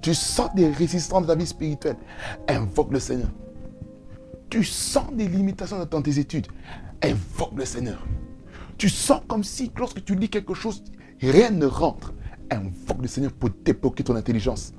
Tu 0.00 0.14
sens 0.14 0.54
des 0.54 0.68
résistances 0.70 1.22
dans 1.22 1.28
ta 1.28 1.34
vie 1.34 1.46
spirituelle. 1.46 1.96
Invoque 2.48 2.92
le 2.92 3.00
Seigneur. 3.00 3.28
Tu 4.48 4.64
sens 4.64 5.12
des 5.12 5.28
limitations 5.28 5.84
dans 5.84 6.02
tes 6.02 6.18
études. 6.18 6.46
Invoque 7.02 7.52
le 7.56 7.64
Seigneur. 7.64 8.04
Tu 8.78 8.88
sens 8.88 9.20
comme 9.28 9.44
si 9.44 9.70
lorsque 9.76 10.02
tu 10.04 10.14
lis 10.14 10.28
quelque 10.28 10.54
chose, 10.54 10.82
rien 11.20 11.50
ne 11.50 11.66
rentre. 11.66 12.12
Invoque 12.50 13.02
le 13.02 13.08
Seigneur 13.08 13.32
pour 13.32 13.50
débloquer 13.64 14.02
ton 14.02 14.16
intelligence 14.16 14.72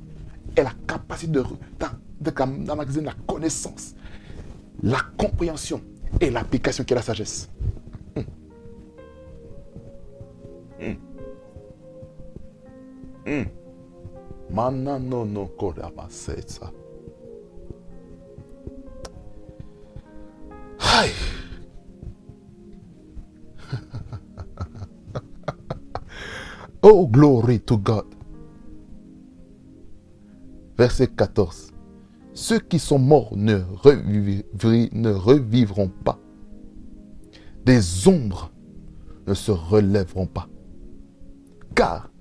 et 0.58 0.64
la 0.64 0.74
capacité 0.88 1.32
de, 1.32 1.42
de- 1.42 3.02
la 3.02 3.14
connaissance, 3.26 3.96
la 4.84 5.00
compréhension 5.18 5.82
et 6.20 6.30
l'application 6.30 6.84
qui 6.84 6.94
est 6.94 6.96
la 6.98 7.02
sagesse. 7.02 7.50
Aïe. 20.80 21.10
oh, 26.84 27.08
glory 27.08 27.60
to 27.62 27.78
God. 27.78 28.06
Verset 30.78 31.08
14. 31.08 31.72
Ceux 32.34 32.60
qui 32.60 32.78
sont 32.78 33.00
morts 33.00 33.36
ne, 33.36 33.56
ne 33.56 35.12
revivront 35.12 35.90
pas. 36.04 36.20
Des 37.66 38.08
ombres 38.08 38.52
ne 39.26 39.34
se 39.34 39.52
relèveront 39.52 40.28
pas. 40.28 40.48
Car 41.76 42.12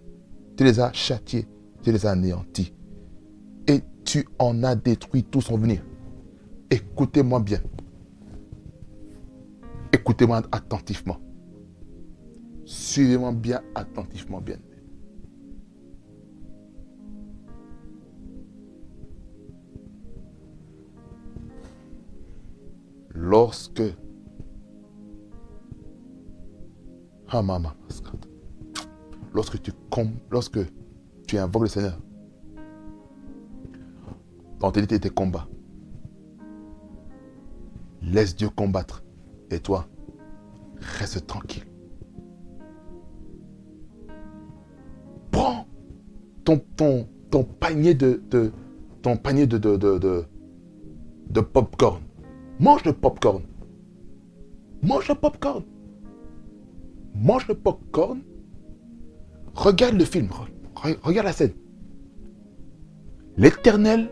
tu 0.56 0.64
les 0.64 0.80
as 0.80 0.92
châtiés, 0.94 1.46
tu 1.82 1.92
les 1.92 2.06
as 2.06 2.10
anéantis. 2.10 2.72
Et 3.66 3.80
tu 4.04 4.26
en 4.38 4.62
as 4.62 4.74
détruit 4.74 5.24
tout 5.24 5.40
son 5.40 5.58
venir. 5.58 5.84
Écoutez-moi 6.70 7.40
bien. 7.40 7.60
Écoutez-moi 9.92 10.42
attentivement. 10.52 11.18
Suivez-moi 12.64 13.32
bien 13.32 13.62
attentivement, 13.74 14.40
bien. 14.40 14.56
Lorsque 23.12 23.82
Ah, 27.32 27.42
maman, 27.42 27.70
lorsque 29.32 29.62
tu 29.62 29.70
lorsque 30.32 30.58
tu 31.30 31.38
invoques 31.38 31.62
le 31.62 31.68
Seigneur. 31.68 31.96
Dans 34.58 34.72
tes 34.72 34.84
tes 34.84 35.10
combats. 35.10 35.46
Laisse 38.02 38.34
Dieu 38.34 38.48
combattre. 38.48 39.04
Et 39.52 39.60
toi, 39.60 39.86
reste 40.80 41.28
tranquille. 41.28 41.62
Prends 45.30 45.66
ton, 46.44 46.60
ton, 46.76 47.06
ton 47.30 47.44
panier 47.44 47.94
de, 47.94 48.20
ton 49.00 49.16
panier 49.16 49.46
de, 49.46 49.56
de, 49.56 49.76
de, 49.76 49.98
de, 49.98 50.24
de 51.30 51.40
popcorn. 51.40 52.02
Mange 52.58 52.84
le 52.84 52.92
popcorn. 52.92 53.42
Mange 54.82 55.06
le 55.08 55.14
popcorn. 55.14 55.62
Mange 57.14 57.46
le 57.46 57.54
popcorn. 57.54 58.20
Regarde 59.54 59.94
le 59.94 60.04
film. 60.04 60.28
Re- 60.82 60.98
Regarde 61.02 61.26
la 61.26 61.32
scène. 61.32 61.52
L'éternel 63.36 64.10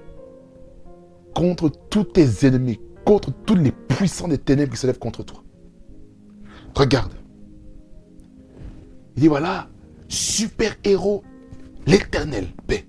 contre 1.34 1.68
tous 1.90 2.04
tes 2.04 2.46
ennemis, 2.46 2.80
contre 3.04 3.30
tous 3.44 3.54
les 3.54 3.72
puissants 3.72 4.28
des 4.28 4.38
ténèbres 4.38 4.72
qui 4.72 4.78
se 4.78 4.86
lèvent 4.86 4.98
contre 4.98 5.22
toi. 5.22 5.42
Regarde. 6.74 7.12
Il 9.16 9.22
dit 9.22 9.28
voilà, 9.28 9.68
super 10.08 10.76
héros, 10.84 11.22
l'éternel 11.86 12.46
paix. 12.66 12.86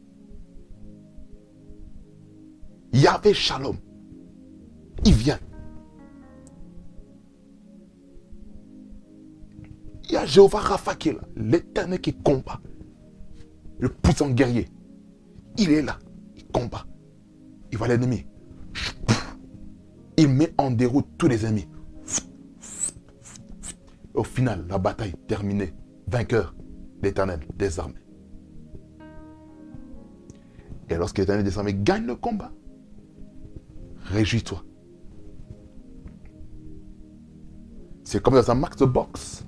Yahvé 2.93 3.33
Shalom. 3.33 3.77
Il 5.05 5.13
vient. 5.13 5.39
Il 10.05 10.13
y 10.13 10.17
a 10.17 10.25
Jéhovah 10.25 10.59
Rapha 10.59 10.95
qui 10.95 11.11
là, 11.11 11.19
l'éternel 11.35 12.01
qui 12.01 12.13
combat. 12.13 12.59
Le 13.79 13.89
puissant 13.89 14.29
guerrier. 14.29 14.67
Il 15.57 15.71
est 15.71 15.81
là, 15.81 15.97
il 16.35 16.45
combat. 16.47 16.85
Il 17.71 17.77
voit 17.77 17.87
l'ennemi. 17.87 18.25
Il 20.17 20.27
met 20.29 20.53
en 20.57 20.71
déroute 20.71 21.07
tous 21.17 21.27
les 21.27 21.45
ennemis. 21.45 21.67
Au 24.13 24.23
final, 24.23 24.65
la 24.67 24.77
bataille 24.77 25.13
terminée. 25.27 25.73
Vainqueur, 26.07 26.55
l'éternel 27.01 27.39
des 27.55 27.79
armées. 27.79 28.03
Et 30.89 30.95
lorsque 30.95 31.19
l'éternel 31.19 31.45
des 31.45 31.57
armées 31.57 31.75
gagne 31.75 32.05
le 32.05 32.15
combat, 32.15 32.51
réjouis-toi. 34.05 34.63
C'est 38.03 38.21
comme 38.21 38.33
dans 38.33 38.49
un 38.49 38.55
match 38.55 38.75
de 38.77 38.85
boxe. 38.85 39.45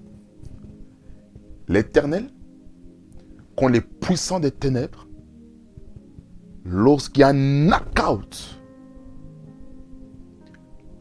L'éternel, 1.68 2.30
les 3.68 3.82
puissants 3.82 4.40
des 4.40 4.52
ténèbres, 4.52 5.08
lorsqu'il 6.66 7.22
y 7.22 7.24
a 7.24 7.30
un 7.30 7.68
knockout, 7.68 8.62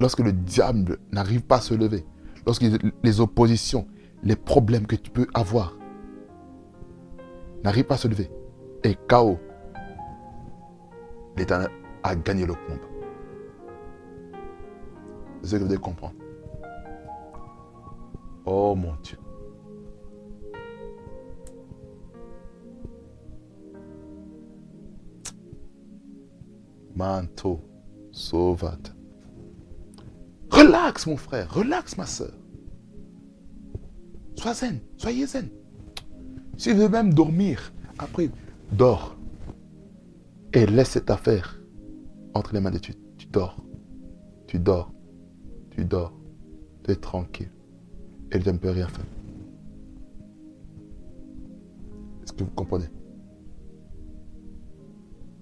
lorsque 0.00 0.20
le 0.20 0.32
diable 0.32 0.98
n'arrive 1.12 1.42
pas 1.42 1.56
à 1.56 1.60
se 1.60 1.74
lever, 1.74 2.04
lorsque 2.46 2.64
les 3.02 3.20
oppositions, 3.20 3.86
les 4.22 4.36
problèmes 4.36 4.86
que 4.86 4.96
tu 4.96 5.10
peux 5.10 5.26
avoir 5.34 5.76
n'arrivent 7.64 7.84
pas 7.84 7.94
à 7.94 7.98
se 7.98 8.08
lever, 8.08 8.30
et 8.84 8.96
chaos, 9.08 9.38
l'éternel 11.36 11.68
a 12.02 12.14
gagné 12.16 12.46
le 12.46 12.54
combat. 12.54 12.80
C'est 15.42 15.50
ce 15.50 15.56
que 15.56 15.60
vous 15.60 15.68
devez 15.68 15.80
comprendre. 15.80 16.14
Oh 18.44 18.74
mon 18.74 18.94
Dieu. 19.02 19.18
Manto 27.00 27.62
sauvate. 28.12 28.94
Relax 30.50 31.06
mon 31.06 31.16
frère, 31.16 31.50
relax 31.54 31.96
ma 31.96 32.04
soeur. 32.04 32.34
Sois 34.36 34.52
zen, 34.52 34.80
soyez 34.98 35.26
zen. 35.26 35.48
Si 36.58 36.74
vous 36.74 36.90
même 36.90 37.14
dormir, 37.14 37.72
après, 37.98 38.28
dors. 38.72 39.16
Et 40.52 40.66
laisse 40.66 40.90
cette 40.90 41.10
affaire 41.10 41.58
entre 42.34 42.52
les 42.52 42.60
mains 42.60 42.70
de 42.70 42.78
Dieu. 42.78 42.94
Tu 43.16 43.26
dors. 43.28 43.56
Tu 44.46 44.58
dors. 44.58 44.92
Tu 45.70 45.86
dors. 45.86 46.12
Tu 46.84 46.90
es 46.90 46.96
tranquille. 46.96 47.50
Et 48.30 48.38
Dieu 48.38 48.52
ne 48.52 48.58
peut 48.58 48.70
rien 48.70 48.88
faire. 48.88 49.06
Est-ce 52.22 52.34
que 52.34 52.44
vous 52.44 52.50
comprenez? 52.50 52.90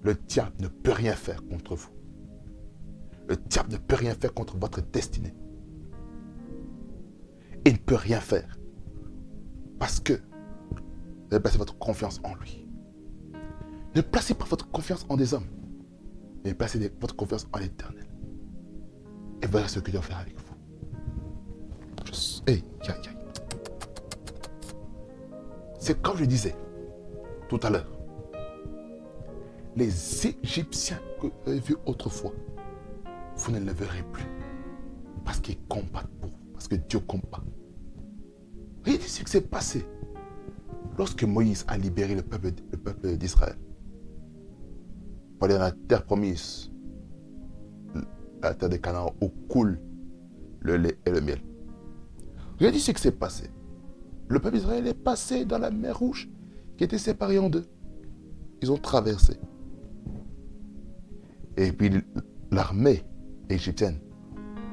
Le 0.01 0.15
diable 0.15 0.55
ne 0.59 0.67
peut 0.67 0.91
rien 0.91 1.13
faire 1.13 1.45
contre 1.47 1.75
vous. 1.75 1.89
Le 3.27 3.35
diable 3.35 3.73
ne 3.73 3.77
peut 3.77 3.95
rien 3.95 4.15
faire 4.15 4.33
contre 4.33 4.57
votre 4.57 4.81
destinée. 4.81 5.35
Il 7.65 7.73
ne 7.73 7.77
peut 7.77 7.95
rien 7.95 8.19
faire. 8.19 8.57
Parce 9.77 9.99
que 9.99 10.13
vous 10.13 11.35
avez 11.35 11.41
placé 11.41 11.57
votre 11.57 11.77
confiance 11.77 12.19
en 12.23 12.33
lui. 12.35 12.67
Ne 13.95 14.01
placez 14.01 14.33
pas 14.33 14.45
votre 14.45 14.69
confiance 14.69 15.05
en 15.09 15.17
des 15.17 15.33
hommes, 15.33 15.47
mais 16.43 16.53
placez 16.53 16.91
votre 16.99 17.15
confiance 17.15 17.47
en 17.53 17.59
l'éternel. 17.59 18.07
Et 19.41 19.47
voilà 19.47 19.67
ce 19.67 19.79
que 19.79 19.91
Dieu 19.91 19.99
va 19.99 20.05
faire 20.05 20.17
avec 20.19 20.35
vous. 20.37 20.43
Hey. 22.47 22.63
C'est 25.79 26.01
comme 26.01 26.17
je 26.17 26.25
disais 26.25 26.55
tout 27.47 27.59
à 27.63 27.69
l'heure. 27.69 27.98
Les 29.75 30.27
Égyptiens 30.43 30.99
que 31.21 31.27
vous 31.27 31.51
avez 31.51 31.59
vus 31.59 31.77
autrefois, 31.85 32.33
vous 33.35 33.51
ne 33.51 33.59
les 33.59 33.73
verrez 33.73 34.03
plus. 34.11 34.25
Parce 35.23 35.39
qu'ils 35.39 35.59
combattent 35.67 36.11
pour 36.19 36.29
vous. 36.29 36.37
Parce 36.53 36.67
que 36.67 36.75
Dieu 36.75 36.99
combat. 36.99 37.43
Voyez 38.83 38.99
ce 38.99 39.23
qui 39.23 39.31
s'est 39.31 39.41
passé 39.41 39.85
lorsque 40.97 41.23
Moïse 41.23 41.65
a 41.67 41.77
libéré 41.77 42.15
le 42.15 42.21
peuple, 42.21 42.51
le 42.71 42.77
peuple 42.77 43.15
d'Israël. 43.15 43.55
Pour 45.37 45.45
aller 45.45 45.53
dans 45.53 45.61
la 45.61 45.71
terre 45.71 46.03
promise, 46.03 46.71
la 48.41 48.53
terre 48.53 48.69
des 48.69 48.79
Canaan, 48.79 49.13
où 49.21 49.29
coule 49.47 49.79
le 50.61 50.77
lait 50.77 50.97
et 51.05 51.11
le 51.11 51.21
miel. 51.21 51.39
Regardez 52.57 52.79
ce 52.79 52.91
qui 52.91 53.01
s'est 53.01 53.11
passé. 53.11 53.49
Le 54.27 54.39
peuple 54.39 54.57
d'Israël 54.57 54.85
est 54.87 54.93
passé 54.93 55.45
dans 55.45 55.57
la 55.57 55.71
mer 55.71 55.97
Rouge, 55.97 56.29
qui 56.77 56.83
était 56.83 56.97
séparée 56.97 57.39
en 57.39 57.49
deux. 57.49 57.65
Ils 58.61 58.71
ont 58.71 58.77
traversé. 58.77 59.37
Et 61.59 61.73
puis 61.73 61.91
l'armée 62.51 63.03
égyptienne 63.49 63.99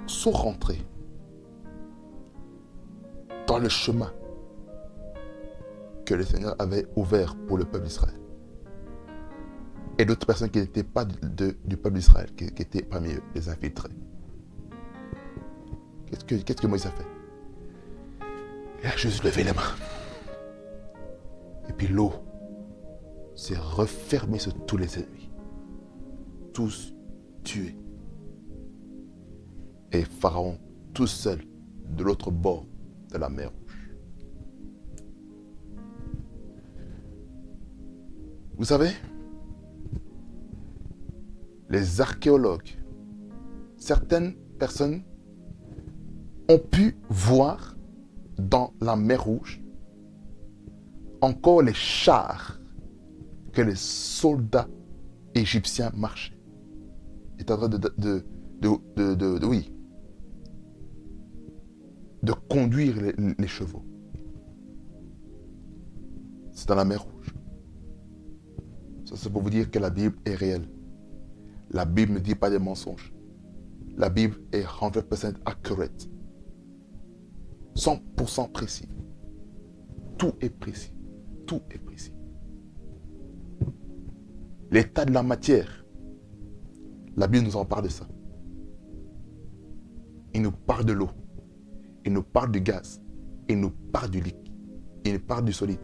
sont 0.07 0.31
rentrés 0.31 0.87
dans 3.49 3.59
le 3.59 3.69
chemin 3.69 4.13
que 6.05 6.15
le 6.15 6.23
Seigneur 6.23 6.55
avait 6.61 6.87
ouvert 6.95 7.35
pour 7.49 7.59
le 7.59 7.65
peuple 7.65 7.87
d'Israël. 7.87 8.15
Et 9.99 10.05
d'autres 10.05 10.29
personnes 10.29 10.51
qui 10.51 10.61
n'étaient 10.61 10.85
pas 10.85 11.05
du 11.05 11.77
peuple 11.77 11.97
d'Israël, 11.97 12.33
qui, 12.37 12.53
qui 12.53 12.63
étaient 12.63 12.85
parmi 12.85 13.15
eux, 13.15 13.23
les 13.35 13.49
infiltrés. 13.49 13.91
Qu'est-ce 16.07 16.25
que, 16.25 16.37
qu'est-ce 16.37 16.63
que 16.63 16.69
Moïse 16.69 16.87
a 16.87 16.91
fait? 16.91 17.07
Il 18.85 18.87
a 18.87 18.97
juste 18.97 19.25
levé 19.25 19.43
les 19.43 19.53
mains. 19.53 19.75
Et 21.69 21.73
puis 21.73 21.89
l'eau 21.89 22.13
s'est 23.35 23.59
refermée 23.59 24.39
sur 24.39 24.55
tous 24.67 24.77
les 24.77 24.99
ennemis. 24.99 25.26
Tous 26.57 26.95
tués. 27.45 27.77
Et 29.93 30.05
Pharaon, 30.05 30.59
tout 30.95 31.07
seul, 31.07 31.45
de 31.95 32.03
l'autre 32.03 32.31
bord 32.31 32.67
de 33.13 33.19
la 33.19 33.29
mer 33.29 33.53
Rouge. 33.53 33.91
Vous 38.57 38.65
savez, 38.65 38.89
les 41.69 42.01
archéologues, 42.01 42.79
certaines 43.77 44.35
personnes 44.59 45.03
ont 46.49 46.59
pu 46.59 46.97
voir 47.11 47.77
dans 48.39 48.73
la 48.81 48.97
mer 48.97 49.23
Rouge 49.23 49.63
encore 51.21 51.61
les 51.61 51.75
chars 51.75 52.59
que 53.53 53.61
les 53.61 53.77
soldats 53.77 54.69
égyptiens 55.35 55.93
marchaient. 55.95 56.36
Étaient 57.39 57.53
en 57.53 57.57
train 57.57 57.69
de- 57.69 57.77
de- 57.77 58.25
de- 58.61 59.15
de- 59.39 59.47
oui, 59.47 59.73
de 62.23 62.33
conduire 62.33 62.97
les, 63.01 63.15
les 63.39 63.47
chevaux. 63.47 63.85
C'est 66.53 66.69
dans 66.69 66.75
la 66.75 66.85
mer 66.85 67.03
Rouge. 67.03 67.35
Ça, 69.05 69.15
c'est 69.17 69.31
pour 69.31 69.43
vous 69.43 69.51
dire 69.51 69.71
que 69.71 69.79
la 69.79 69.91
Bible 69.91 70.17
est 70.25 70.35
réelle. 70.35 70.69
La 71.71 71.85
Bible 71.85 72.15
ne 72.15 72.19
dit 72.19 72.35
pas 72.35 72.51
des 72.51 72.59
mensonges. 72.59 73.13
La 73.97 74.09
Bible 74.09 74.37
est 74.53 74.63
100% 74.65 75.35
accurate. 75.45 76.09
100% 77.75 78.51
précis. 78.53 78.89
Tout 80.19 80.33
est 80.41 80.51
précis. 80.51 80.93
Tout 81.47 81.61
est 81.71 81.79
précis. 81.79 82.13
L'état 84.71 85.05
de 85.05 85.13
la 85.13 85.23
matière. 85.23 85.86
La 87.17 87.27
Bible 87.27 87.47
nous 87.47 87.57
en 87.57 87.65
parle 87.65 87.85
de 87.85 87.89
ça. 87.89 88.07
Il 90.35 90.43
nous 90.43 90.53
parle 90.53 90.85
de 90.85 90.93
l'eau. 90.93 91.09
Il 92.05 92.13
nous 92.13 92.23
parle 92.23 92.53
du 92.53 92.61
gaz. 92.61 93.01
Il 93.49 93.59
nous 93.59 93.71
parle 93.71 94.11
du 94.11 94.21
liquide. 94.21 94.53
Il 95.05 95.15
nous 95.15 95.21
parle 95.21 95.45
du 95.45 95.53
solide. 95.53 95.81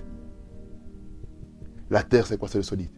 La 1.88 2.02
terre, 2.02 2.26
c'est 2.26 2.36
quoi? 2.38 2.48
C'est 2.48 2.58
le 2.58 2.64
solide. 2.64 2.90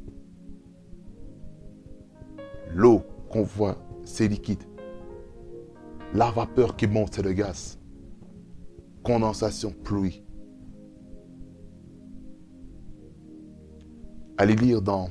L'eau 2.75 3.03
qu'on 3.31 3.43
voit, 3.43 3.77
c'est 4.05 4.27
liquide. 4.27 4.65
La 6.13 6.31
vapeur 6.31 6.77
qui 6.77 6.87
monte, 6.87 7.15
c'est 7.15 7.23
le 7.23 7.33
gaz. 7.33 7.79
Condensation, 9.03 9.73
pluie. 9.85 10.25
Allez 14.37 14.57
lire 14.57 14.83
dans 14.83 15.09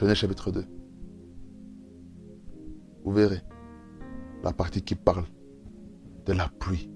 Genèse 0.00 0.16
chapitre 0.16 0.50
2. 0.50 0.64
Vous 3.04 3.12
verrez 3.12 3.42
la 4.42 4.50
partie 4.50 4.80
qui 4.80 4.94
parle 4.94 5.26
de 6.24 6.32
la 6.32 6.48
pluie. 6.48 6.90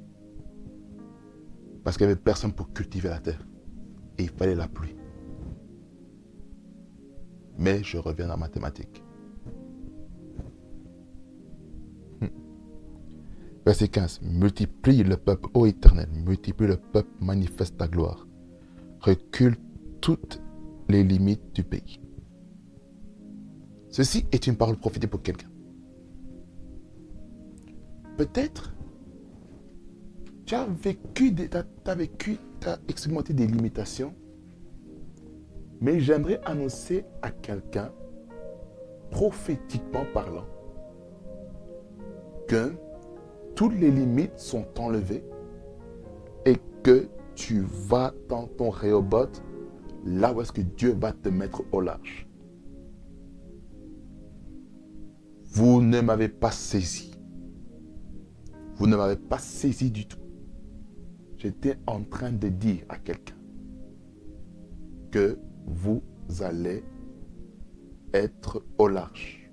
Parce 1.84 1.98
qu'il 1.98 2.06
n'y 2.06 2.12
avait 2.12 2.22
personne 2.22 2.54
pour 2.54 2.72
cultiver 2.72 3.10
la 3.10 3.18
terre. 3.18 3.46
Et 4.16 4.22
il 4.22 4.30
fallait 4.30 4.54
la 4.54 4.68
pluie. 4.68 4.96
Mais 7.58 7.82
je 7.82 7.98
reviens 7.98 8.30
en 8.30 8.38
mathématiques. 8.38 9.04
Hmm. 12.22 12.28
Verset 13.66 13.88
15. 13.88 14.22
Multiplie 14.22 15.02
le 15.02 15.18
peuple, 15.18 15.50
ô 15.52 15.66
éternel, 15.66 16.08
multiplie 16.10 16.68
le 16.68 16.78
peuple, 16.78 17.10
manifeste 17.20 17.76
ta 17.76 17.86
gloire. 17.86 18.26
Recule 19.00 19.56
toutes 20.00 20.40
les 20.88 21.04
limites 21.04 21.54
du 21.54 21.64
pays. 21.64 22.00
Ceci 23.94 24.26
est 24.32 24.48
une 24.48 24.56
parole 24.56 24.76
prophétique 24.76 25.08
pour 25.08 25.22
quelqu'un. 25.22 25.46
Peut-être 28.16 28.74
tu 30.46 30.56
as 30.56 30.66
vécu, 30.66 31.32
as, 31.86 31.94
vécu, 31.94 32.38
as 32.66 32.78
expérimenté 32.88 33.34
des 33.34 33.46
limitations, 33.46 34.12
mais 35.80 36.00
j'aimerais 36.00 36.40
annoncer 36.44 37.04
à 37.22 37.30
quelqu'un, 37.30 37.92
prophétiquement 39.12 40.06
parlant, 40.12 40.48
que 42.48 42.72
toutes 43.54 43.78
les 43.78 43.92
limites 43.92 44.40
sont 44.40 44.66
enlevées 44.76 45.22
et 46.44 46.56
que 46.82 47.06
tu 47.36 47.60
vas 47.60 48.12
dans 48.28 48.48
ton 48.48 48.70
réobot 48.70 49.28
là 50.04 50.32
où 50.32 50.40
est-ce 50.40 50.50
que 50.50 50.62
Dieu 50.62 50.96
va 51.00 51.12
te 51.12 51.28
mettre 51.28 51.62
au 51.70 51.80
large. 51.80 52.26
Vous 55.54 55.80
ne 55.80 56.00
m'avez 56.00 56.28
pas 56.28 56.50
saisi. 56.50 57.12
Vous 58.74 58.88
ne 58.88 58.96
m'avez 58.96 59.14
pas 59.14 59.38
saisi 59.38 59.92
du 59.92 60.04
tout. 60.06 60.18
J'étais 61.36 61.78
en 61.86 62.02
train 62.02 62.32
de 62.32 62.48
dire 62.48 62.82
à 62.88 62.98
quelqu'un 62.98 63.36
que 65.12 65.38
vous 65.64 66.02
allez 66.40 66.82
être 68.12 68.64
au 68.78 68.88
large. 68.88 69.48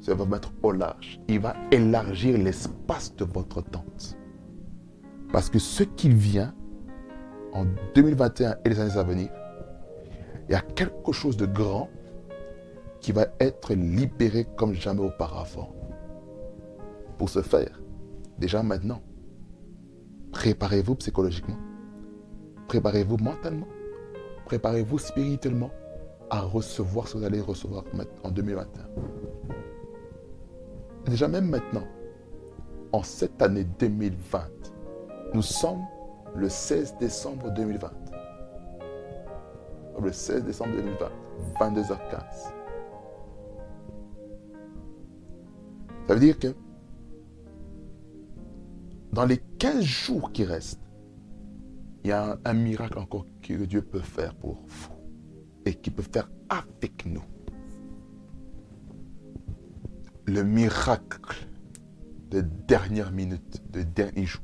Ça 0.00 0.14
va 0.14 0.24
mettre 0.24 0.52
au 0.62 0.70
large. 0.70 1.18
Il 1.26 1.40
va 1.40 1.56
élargir 1.72 2.38
l'espace 2.38 3.16
de 3.16 3.24
votre 3.24 3.60
tente. 3.60 4.16
Parce 5.32 5.50
que 5.50 5.58
ce 5.58 5.82
qui 5.82 6.10
vient 6.10 6.54
en 7.52 7.66
2021 7.96 8.56
et 8.64 8.68
les 8.68 8.78
années 8.78 8.96
à 8.96 9.02
venir, 9.02 9.30
il 10.48 10.52
y 10.52 10.54
a 10.54 10.60
quelque 10.60 11.10
chose 11.10 11.36
de 11.36 11.46
grand 11.46 11.90
qui 13.00 13.12
va 13.12 13.26
être 13.40 13.74
libéré 13.74 14.46
comme 14.56 14.74
jamais 14.74 15.02
auparavant. 15.02 15.74
Pour 17.16 17.28
ce 17.28 17.42
faire, 17.42 17.80
déjà 18.38 18.62
maintenant, 18.62 19.02
préparez-vous 20.32 20.94
psychologiquement, 20.96 21.58
préparez-vous 22.68 23.16
mentalement, 23.18 23.68
préparez-vous 24.46 24.98
spirituellement 24.98 25.70
à 26.30 26.40
recevoir 26.40 27.08
ce 27.08 27.14
que 27.14 27.18
vous 27.18 27.24
allez 27.24 27.40
recevoir 27.40 27.84
en 28.22 28.30
2021. 28.30 28.88
déjà 31.06 31.28
même 31.28 31.48
maintenant, 31.48 31.86
en 32.92 33.02
cette 33.02 33.40
année 33.42 33.64
2020, 33.64 34.40
nous 35.34 35.42
sommes 35.42 35.84
le 36.34 36.48
16 36.48 36.96
décembre 37.00 37.50
2020. 37.50 37.90
Le 40.00 40.12
16 40.12 40.44
décembre 40.44 40.76
2020, 40.76 41.10
22h15. 41.60 42.57
Ça 46.08 46.14
veut 46.14 46.20
dire 46.20 46.38
que 46.38 46.54
dans 49.12 49.26
les 49.26 49.36
15 49.58 49.82
jours 49.84 50.32
qui 50.32 50.44
restent, 50.44 50.80
il 52.02 52.08
y 52.08 52.12
a 52.12 52.38
un, 52.46 52.54
miracle 52.54 52.98
encore 52.98 53.26
que 53.42 53.64
Dieu 53.64 53.82
peut 53.82 54.00
faire 54.00 54.34
pour 54.34 54.54
vous 54.66 54.94
et 55.66 55.74
qui 55.74 55.90
peut 55.90 56.02
faire 56.02 56.30
avec 56.48 57.04
nous. 57.04 57.22
Le 60.24 60.42
miracle 60.44 61.46
de 62.30 62.40
dernière 62.40 63.12
minute, 63.12 63.62
de 63.70 63.82
dernier 63.82 64.24
jour. 64.24 64.42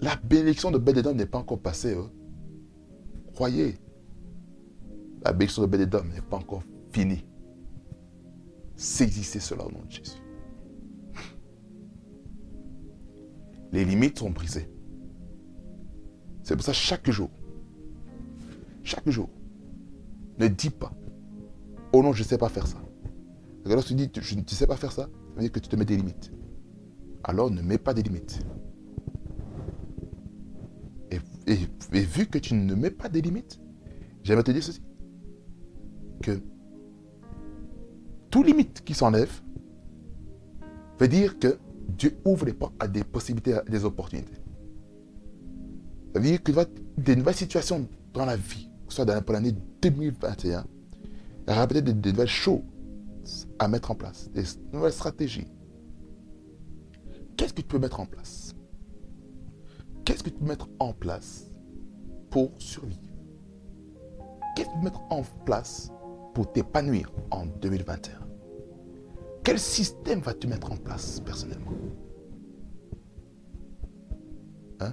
La 0.00 0.16
bénédiction 0.16 0.72
de 0.72 0.78
Bédédom 0.78 1.14
n'est 1.14 1.26
pas 1.26 1.38
encore 1.38 1.60
passée. 1.60 1.94
Hein. 1.94 2.10
Croyez. 3.34 3.76
La 5.24 5.32
bénédiction 5.32 5.62
de 5.62 5.68
Bédédom 5.68 6.04
n'est 6.12 6.20
pas 6.20 6.38
encore 6.38 6.62
finie. 6.90 7.24
Saisissez 8.76 9.40
cela 9.40 9.66
au 9.66 9.70
nom 9.70 9.82
de 9.84 9.90
Jésus. 9.90 10.22
Les 13.72 13.84
limites 13.84 14.18
sont 14.18 14.30
brisées. 14.30 14.70
C'est 16.42 16.54
pour 16.54 16.64
ça 16.64 16.72
chaque 16.72 17.10
jour, 17.10 17.30
chaque 18.84 19.08
jour, 19.08 19.28
ne 20.38 20.46
dis 20.46 20.70
pas, 20.70 20.92
oh 21.92 22.02
non, 22.02 22.12
je 22.12 22.22
ne 22.22 22.28
sais 22.28 22.38
pas 22.38 22.48
faire 22.48 22.66
ça. 22.66 22.76
Parce 22.76 23.68
que 23.68 23.72
lorsque 23.72 23.88
tu 23.88 23.94
dis, 23.94 24.10
je 24.14 24.36
ne 24.36 24.42
sais 24.46 24.66
pas 24.66 24.76
faire 24.76 24.92
ça, 24.92 25.02
ça 25.02 25.34
veut 25.34 25.40
dire 25.40 25.50
que 25.50 25.58
tu 25.58 25.68
te 25.68 25.74
mets 25.74 25.84
des 25.84 25.96
limites. 25.96 26.32
Alors 27.24 27.50
ne 27.50 27.62
mets 27.62 27.78
pas 27.78 27.94
des 27.94 28.02
limites. 28.02 28.40
Et, 31.10 31.20
vu 31.92 32.26
que 32.26 32.38
tu 32.38 32.54
ne 32.54 32.74
mets 32.74 32.90
pas 32.90 33.08
des 33.08 33.20
limites, 33.20 33.60
j'aimerais 34.22 34.44
te 34.44 34.50
dire 34.50 34.62
ceci. 34.62 34.82
Que 36.22 36.40
limite 38.42 38.82
qui 38.84 38.94
s'enlève 38.94 39.40
veut 40.98 41.08
dire 41.08 41.38
que 41.38 41.58
Dieu 41.88 42.16
ouvre 42.24 42.46
les 42.46 42.52
portes 42.52 42.74
à 42.80 42.88
des 42.88 43.04
possibilités, 43.04 43.58
des 43.68 43.84
opportunités. 43.84 44.34
Ça 46.12 46.20
veut 46.20 46.26
dire 46.26 46.40
va 46.54 46.64
des 46.96 47.16
nouvelles 47.16 47.34
situations 47.34 47.86
dans 48.12 48.24
la 48.24 48.36
vie, 48.36 48.70
que 48.86 48.92
soit 48.94 49.04
dans, 49.04 49.20
pour 49.22 49.34
l'année 49.34 49.54
2021, 49.82 50.64
il 51.48 51.54
y 51.54 51.66
peut-être 51.66 51.84
des, 51.84 52.12
nouvelles 52.12 52.26
choses 52.26 52.62
à 53.58 53.68
mettre 53.68 53.90
en 53.90 53.94
place, 53.94 54.30
des 54.32 54.44
nouvelles 54.72 54.92
stratégies. 54.92 55.46
Qu'est-ce 57.36 57.52
que 57.52 57.60
tu 57.60 57.68
peux 57.68 57.78
mettre 57.78 58.00
en 58.00 58.06
place? 58.06 58.54
Qu'est-ce 60.04 60.22
que 60.22 60.30
tu 60.30 60.36
peux 60.36 60.46
mettre 60.46 60.68
en 60.78 60.92
place 60.92 61.50
pour 62.30 62.52
survivre? 62.58 63.00
Qu'est-ce 64.54 64.68
que 64.68 64.72
tu 64.72 64.78
peux 64.78 64.84
mettre 64.84 65.02
en 65.10 65.22
place 65.44 65.90
pour 66.34 66.50
t'épanouir 66.52 67.12
en 67.30 67.46
2021 67.46 68.25
quel 69.46 69.60
système 69.60 70.18
vas-tu 70.18 70.48
mettre 70.48 70.72
en 70.72 70.76
place 70.76 71.20
personnellement 71.20 71.70
hein? 74.80 74.92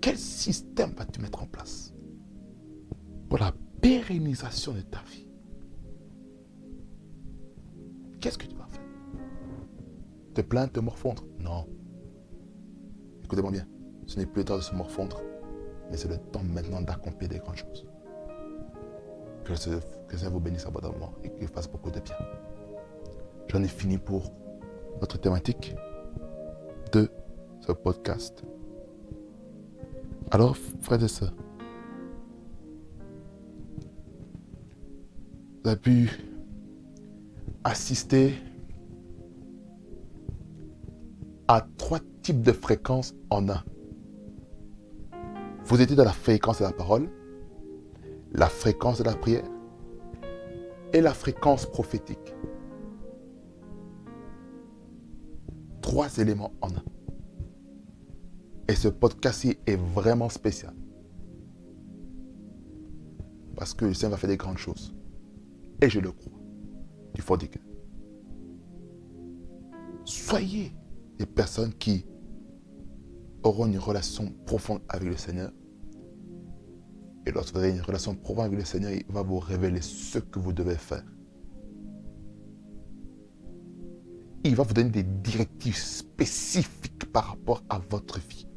Quel 0.00 0.16
système 0.16 0.92
vas-tu 0.92 1.20
mettre 1.20 1.42
en 1.42 1.46
place 1.46 1.92
pour 3.28 3.36
la 3.36 3.52
pérennisation 3.82 4.72
de 4.72 4.80
ta 4.80 5.02
vie 5.02 5.28
Qu'est-ce 8.18 8.38
que 8.38 8.46
tu 8.46 8.56
vas 8.56 8.66
faire 8.66 8.80
Te 10.32 10.40
plaindre, 10.40 10.72
te 10.72 10.80
morfondre 10.80 11.26
Non. 11.38 11.66
Écoutez-moi 13.24 13.50
bien. 13.50 13.68
Ce 14.06 14.18
n'est 14.18 14.24
plus 14.24 14.40
le 14.40 14.44
temps 14.46 14.56
de 14.56 14.62
se 14.62 14.74
morfondre, 14.74 15.20
mais 15.90 15.98
c'est 15.98 16.08
le 16.08 16.16
temps 16.16 16.42
maintenant 16.42 16.80
d'accomplir 16.80 17.28
des 17.28 17.40
grandes 17.40 17.56
choses. 17.56 17.86
Que, 19.44 19.52
que 20.06 20.16
ça 20.16 20.30
vous 20.30 20.40
bénisse 20.40 20.64
abondamment 20.64 21.12
et 21.22 21.30
qu'il 21.34 21.48
fasse 21.48 21.70
beaucoup 21.70 21.90
de 21.90 22.00
bien. 22.00 22.16
J'en 23.48 23.62
ai 23.62 23.68
fini 23.68 23.96
pour 23.96 24.30
notre 25.00 25.18
thématique 25.18 25.74
de 26.92 27.10
ce 27.60 27.72
podcast. 27.72 28.44
Alors, 30.30 30.56
frères 30.80 31.02
et 31.02 31.08
sœurs, 31.08 31.32
vous 35.62 35.70
avez 35.70 35.80
pu 35.80 36.10
assister 37.64 38.34
à 41.48 41.66
trois 41.78 42.00
types 42.22 42.42
de 42.42 42.52
fréquences 42.52 43.14
en 43.30 43.48
un. 43.48 43.64
Vous 45.64 45.80
étiez 45.80 45.96
dans 45.96 46.04
la 46.04 46.12
fréquence 46.12 46.58
de 46.58 46.64
la 46.64 46.72
parole, 46.72 47.08
la 48.32 48.48
fréquence 48.48 48.98
de 48.98 49.04
la 49.04 49.14
prière 49.14 49.44
et 50.92 51.00
la 51.00 51.14
fréquence 51.14 51.64
prophétique. 51.64 52.34
Trois 55.98 56.16
éléments 56.18 56.52
en 56.60 56.68
un. 56.68 56.84
Et 58.68 58.76
ce 58.76 58.86
podcast-ci 58.86 59.58
est 59.66 59.74
vraiment 59.74 60.28
spécial. 60.28 60.72
Parce 63.56 63.74
que 63.74 63.84
le 63.84 63.94
Seigneur 63.94 64.12
va 64.12 64.16
faire 64.16 64.30
des 64.30 64.36
grandes 64.36 64.58
choses. 64.58 64.94
Et 65.82 65.90
je 65.90 65.98
le 65.98 66.12
crois. 66.12 66.38
Du 67.14 67.20
fond 67.20 67.36
cœur. 67.36 67.64
Soyez 70.04 70.72
des 71.18 71.26
personnes 71.26 71.74
qui 71.74 72.06
auront 73.42 73.66
une 73.66 73.80
relation 73.80 74.32
profonde 74.46 74.82
avec 74.88 75.08
le 75.08 75.16
Seigneur. 75.16 75.50
Et 77.26 77.32
lorsque 77.32 77.56
vous 77.56 77.60
avez 77.60 77.72
une 77.72 77.82
relation 77.82 78.14
profonde 78.14 78.44
avec 78.44 78.58
le 78.60 78.64
Seigneur, 78.64 78.92
il 78.92 79.04
va 79.12 79.22
vous 79.22 79.40
révéler 79.40 79.80
ce 79.80 80.20
que 80.20 80.38
vous 80.38 80.52
devez 80.52 80.76
faire. 80.76 81.02
Il 84.48 84.56
va 84.56 84.62
vous 84.62 84.72
donner 84.72 84.88
des 84.88 85.02
directives 85.02 85.76
spécifiques 85.76 87.12
par 87.12 87.26
rapport 87.26 87.62
à 87.68 87.78
votre 87.90 88.18
vie. 88.18 88.48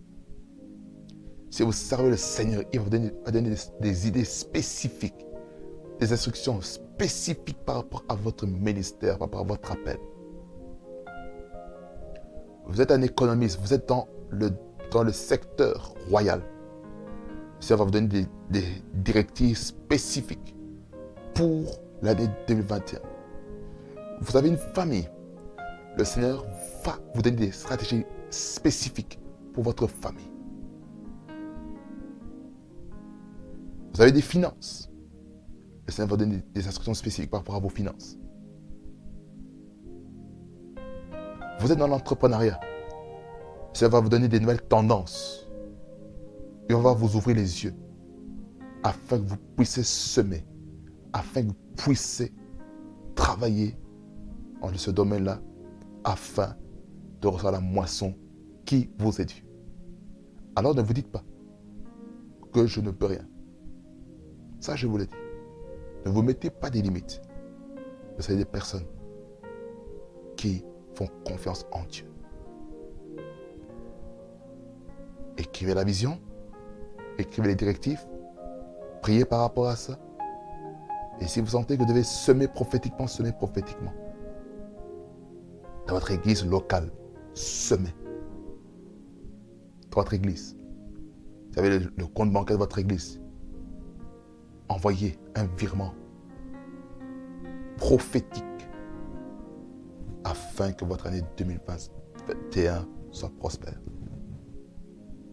Si 1.50 1.64
vous 1.64 1.74
servez 1.74 2.12
le 2.12 2.16
Seigneur, 2.16 2.64
il 2.72 2.80
va 2.80 2.86
vous 2.86 2.90
donner, 2.90 3.12
des, 3.82 4.08
idées 4.08 4.24
spécifiques, 4.24 5.26
des 6.00 6.14
instructions 6.14 6.62
spécifiques 6.62 7.58
par 7.66 7.76
rapport 7.76 8.06
à 8.08 8.16
votre 8.16 8.48
ministère, 8.48 9.18
par 9.18 9.28
rapport 9.28 9.42
à 9.42 9.44
votre 9.44 9.72
appel. 9.74 9.98
Vous 12.68 12.80
êtes 12.80 12.92
un 12.92 13.02
économiste, 13.02 13.60
vous 13.62 13.74
êtes 13.74 13.90
dans 13.90 14.08
le, 14.30 14.50
dans 14.92 15.04
le 15.04 15.12
secteur 15.12 15.94
royal. 16.10 16.42
Ça 17.60 17.76
va 17.76 17.84
vous 17.84 17.92
donner 17.92 18.28
des 18.50 18.66
directives 18.94 19.58
spécifiques 19.58 20.56
pour 21.34 21.82
l'année 22.02 22.30
2021. 22.48 23.00
Vous 24.22 24.38
avez 24.38 24.48
une 24.48 24.58
famille. 24.58 25.10
Le 25.98 26.04
Seigneur 26.06 26.46
va 26.86 26.98
vous 27.14 27.22
donner 27.22 27.38
des 27.38 27.52
stratégies 27.52 28.06
spécifiques 28.30 29.20
pour 29.54 29.64
votre 29.64 29.88
famille. 29.88 30.32
Vous 33.94 34.02
avez 34.02 34.12
des 34.12 34.22
finances. 34.22 34.90
Le 35.86 35.92
Seigneur 35.92 36.10
va 36.10 36.18
donner 36.18 36.44
des 36.54 36.68
instructions 36.68 36.94
spécifiques 36.94 37.30
par 37.30 37.42
rapport 37.42 37.56
à 37.56 37.60
vos 37.60 37.70
finances. 37.70 38.18
Vous 41.60 41.72
êtes 41.72 41.78
dans 41.78 41.88
l'entrepreneuriat. 41.88 42.60
Le 42.64 43.78
Seigneur 43.78 43.92
va 43.92 44.00
vous 44.00 44.10
donner 44.10 44.28
des 44.28 44.40
nouvelles 44.40 44.62
tendances. 44.62 45.48
Et 46.70 46.74
va 46.74 46.94
vous 46.94 47.18
ouvrir 47.18 47.36
les 47.36 47.66
yeux 47.66 47.76
afin 48.84 49.18
que 49.18 49.28
vous 49.28 49.38
puissiez 49.58 49.84
semer, 49.84 50.46
afin 51.12 51.42
que 51.44 51.48
vous 51.48 51.76
puissiez 51.76 52.34
travailler 53.14 53.78
en 54.62 54.74
ce 54.74 54.90
domaine-là, 54.90 55.42
afin 56.04 56.56
de 57.22 57.28
recevoir 57.28 57.54
la 57.54 57.60
moisson 57.60 58.16
qui 58.66 58.90
vous 58.98 59.22
est 59.22 59.26
due. 59.26 59.46
Alors 60.56 60.76
ne 60.76 60.82
vous 60.82 60.94
dites 60.94 61.12
pas 61.12 61.24
que 62.52 62.66
je 62.66 62.82
ne 62.82 62.92
peux 62.92 63.06
rien. 63.06 63.26
Ça, 64.60 64.76
je 64.76 64.88
vous 64.88 64.98
le 64.98 65.06
dis. 65.06 65.16
Ne 66.06 66.12
vous 66.12 66.22
mettez 66.22 66.50
pas 66.50 66.70
des 66.70 66.82
limites. 66.82 67.22
Vous 68.16 68.22
savez 68.22 68.38
des 68.38 68.46
personnes 68.46 68.86
qui 70.36 70.64
font 70.96 71.08
confiance 71.26 71.66
en 71.72 71.84
Dieu. 71.86 72.06
Écrivez 75.38 75.74
la 75.74 75.84
vision, 75.84 76.20
écrivez 77.18 77.48
les 77.50 77.56
directives, 77.56 78.06
priez 79.02 79.26
par 79.26 79.40
rapport 79.40 79.68
à 79.68 79.76
ça. 79.76 79.98
Et 81.20 81.28
si 81.28 81.40
vous 81.40 81.48
sentez 81.48 81.76
que 81.78 81.82
vous 81.82 81.88
devez 81.88 82.04
semer 82.04 82.48
prophétiquement, 82.48 83.08
semez 83.08 83.32
prophétiquement. 83.32 83.94
Dans 85.88 85.94
votre 85.96 86.12
église 86.12 86.46
locale, 86.46 86.92
semez. 87.34 87.94
Dans 89.90 89.98
votre 89.98 90.14
église. 90.14 90.56
Vous 91.52 91.60
avez 91.60 91.80
le, 91.80 92.08
compte 92.08 92.32
bancaire 92.32 92.58
de 92.58 92.62
votre 92.62 92.80
église 92.80 93.22
envoyez 94.72 95.20
un 95.36 95.46
virement 95.58 95.94
prophétique 97.78 98.44
afin 100.24 100.72
que 100.72 100.86
votre 100.86 101.08
année 101.08 101.22
2021 101.38 102.88
soit 103.12 103.32
prospère. 103.38 103.80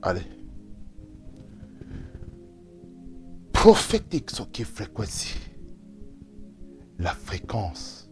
Allez. 0.03 0.27
Prophétique, 3.53 4.31
ce 4.31 4.43
qui 4.43 4.63
est 4.63 4.65
fréquence. 4.65 5.35
La 6.99 7.13
fréquence 7.13 8.08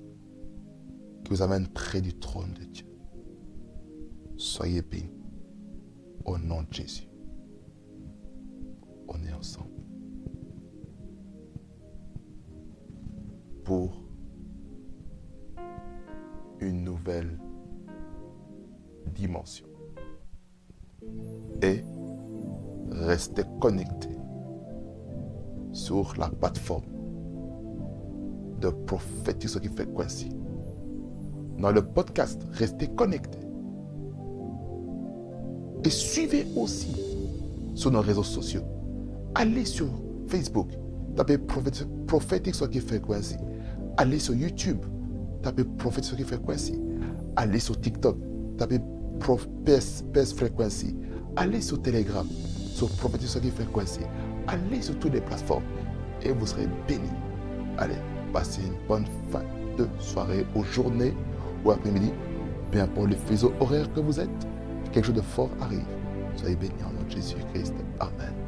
qui 1.26 1.30
vous 1.30 1.42
amène 1.42 1.66
près 1.66 2.00
du 2.00 2.16
trône 2.16 2.52
de 2.54 2.64
Dieu. 2.66 2.86
Soyez 4.36 4.80
bénis. 4.80 5.10
Au 6.24 6.38
nom 6.38 6.62
de 6.62 6.72
Jésus. 6.72 7.08
On 9.08 9.20
est 9.24 9.32
ensemble. 9.32 9.76
pour 13.66 14.00
une 16.60 16.84
nouvelle 16.84 17.36
dimension. 19.12 19.66
Et 21.62 21.82
restez 22.92 23.42
connecté 23.60 24.10
sur 25.72 26.14
la 26.16 26.28
plateforme 26.28 26.84
de 28.60 28.68
prophétique 28.68 29.50
ce 29.50 29.58
qui 29.58 29.68
fait 29.68 29.92
Quincy. 29.92 30.30
Dans 31.58 31.70
le 31.70 31.82
podcast, 31.82 32.42
restez 32.52 32.88
connecté. 32.88 33.38
Et 35.84 35.90
suivez 35.90 36.46
aussi 36.56 36.94
sur 37.74 37.90
nos 37.90 38.00
réseaux 38.00 38.22
sociaux. 38.22 38.62
Allez 39.34 39.64
sur 39.64 39.86
Facebook, 40.26 40.70
tapez 41.14 41.38
qui 41.38 42.80
fait 42.80 43.00
Quincy. 43.00 43.36
Allez 43.96 44.18
sur 44.18 44.34
YouTube, 44.34 44.78
tapez 45.42 45.64
Prophète 45.64 46.04
qui 46.16 46.22
Frequency. 46.24 46.80
Allez 47.36 47.60
sur 47.60 47.80
TikTok, 47.80 48.16
tapez 48.58 48.80
Frequency. 49.20 50.96
Allez 51.36 51.60
sur 51.60 51.80
Telegram, 51.80 52.26
sur 52.74 52.88
Prophète 52.96 53.20
qui 53.20 53.50
Frequency. 53.50 54.00
Allez 54.48 54.82
sur 54.82 54.98
toutes 54.98 55.14
les 55.14 55.20
plateformes 55.20 55.64
et 56.22 56.32
vous 56.32 56.46
serez 56.46 56.66
bénis. 56.88 57.02
Allez, 57.78 57.98
passez 58.32 58.62
une 58.62 58.88
bonne 58.88 59.04
fin 59.30 59.42
de 59.78 59.86
soirée 60.00 60.46
ou 60.54 60.64
journée 60.64 61.14
après-midi. 61.70 62.12
Peu 62.70 62.80
importe 62.80 63.10
le 63.10 63.16
fuseau 63.16 63.52
horaire 63.60 63.92
que 63.92 64.00
vous 64.00 64.20
êtes, 64.20 64.28
quelque 64.92 65.06
chose 65.06 65.14
de 65.14 65.20
fort 65.20 65.50
arrive. 65.60 65.84
Soyez 66.36 66.56
bénis 66.56 66.72
en 66.82 66.92
nom 66.92 67.02
de 67.06 67.10
Jésus-Christ. 67.10 67.74
Amen. 68.00 68.45